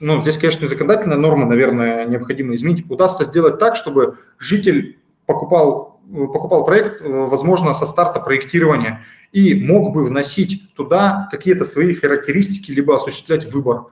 [0.00, 6.64] ну, здесь, конечно, законодательная норма, наверное, необходимо изменить, удастся сделать так, чтобы житель покупал покупал
[6.64, 12.96] проект, э, возможно, со старта проектирования и мог бы вносить туда какие-то свои характеристики, либо
[12.96, 13.86] осуществлять выбор.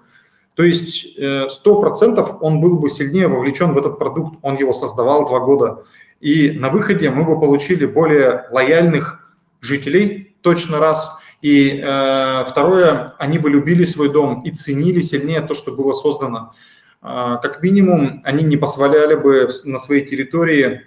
[0.54, 5.28] То есть 100% э, он был бы сильнее вовлечен в этот продукт, он его создавал
[5.28, 5.84] два года.
[6.20, 13.38] И на выходе мы бы получили более лояльных жителей, точно раз, И э, второе, они
[13.38, 16.54] бы любили свой дом и ценили сильнее то, что было создано.
[17.02, 20.80] Э, как минимум, они не позволяли бы на своей территории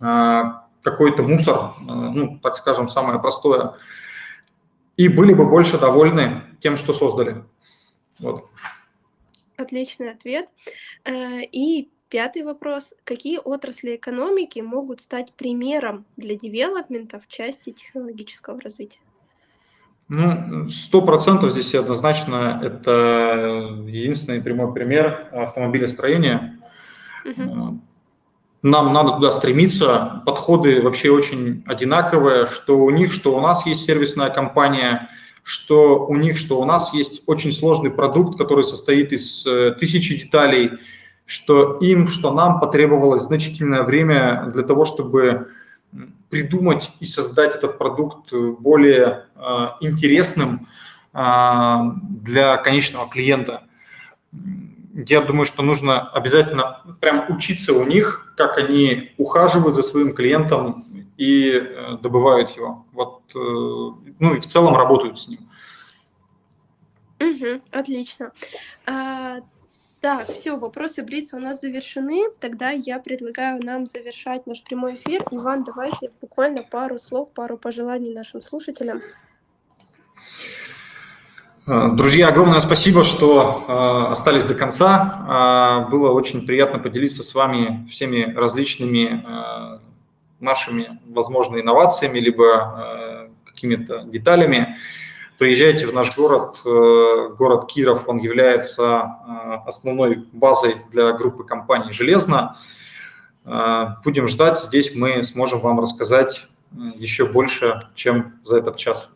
[0.00, 3.74] какой-то мусор, э, ну, так скажем, самое простое,
[4.96, 7.44] и были бы больше довольны тем, что создали.
[8.18, 8.46] Вот.
[9.56, 10.48] Отличный ответ.
[11.04, 12.94] Э, и пятый вопрос.
[13.04, 19.00] Какие отрасли экономики могут стать примером для девелопмента в части технологического развития?
[20.08, 26.58] Ну, сто процентов здесь однозначно это единственный прямой пример автомобилестроения.
[27.24, 27.80] Угу.
[28.62, 30.22] Нам надо туда стремиться.
[30.26, 35.08] Подходы вообще очень одинаковые, что у них, что у нас есть сервисная компания,
[35.42, 40.20] что у них, что у нас есть очень сложный продукт, который состоит из э, тысячи
[40.20, 40.72] деталей,
[41.24, 45.48] что им, что нам потребовалось значительное время для того, чтобы
[46.28, 50.66] придумать и создать этот продукт более э, интересным
[51.14, 51.76] э,
[52.22, 53.62] для конечного клиента.
[55.06, 60.84] Я думаю, что нужно обязательно прям учиться у них, как они ухаживают за своим клиентом
[61.16, 62.86] и э, добывают его.
[62.92, 65.40] Вот, э, ну и в целом работают с ним.
[67.20, 68.32] Угу, отлично.
[68.86, 69.40] А,
[70.00, 72.30] так, все, вопросы Блица у нас завершены.
[72.40, 75.22] Тогда я предлагаю нам завершать наш прямой эфир.
[75.30, 79.02] Иван, давайте буквально пару слов, пару пожеланий нашим слушателям.
[81.66, 85.86] А, друзья, огромное спасибо, что э, остались до конца.
[85.86, 89.78] Э, было очень приятно поделиться с вами всеми различными э,
[90.40, 94.78] нашими, возможно, инновациями, либо какими-то деталями.
[95.40, 101.92] Приезжайте в наш город, э, город Киров, он является э, основной базой для группы компаний
[101.92, 102.58] «Железно».
[103.46, 106.46] Э, будем ждать, здесь мы сможем вам рассказать
[106.94, 109.10] еще больше, чем за этот час.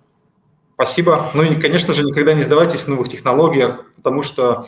[0.75, 1.31] Спасибо.
[1.35, 4.67] Ну и, конечно же, никогда не сдавайтесь в новых технологиях, потому что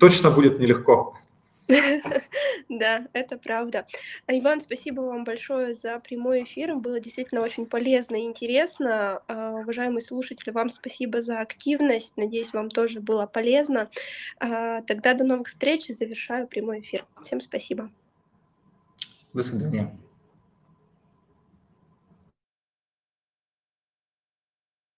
[0.00, 1.16] точно будет нелегко.
[2.68, 3.86] Да, это правда.
[4.26, 6.74] Иван, спасибо вам большое за прямой эфир.
[6.76, 9.22] Было действительно очень полезно и интересно.
[9.28, 12.14] А, уважаемые слушатели, вам спасибо за активность.
[12.16, 13.90] Надеюсь, вам тоже было полезно.
[14.40, 15.86] А, тогда до новых встреч.
[15.88, 17.04] Завершаю прямой эфир.
[17.22, 17.90] Всем спасибо.
[19.32, 19.96] До свидания.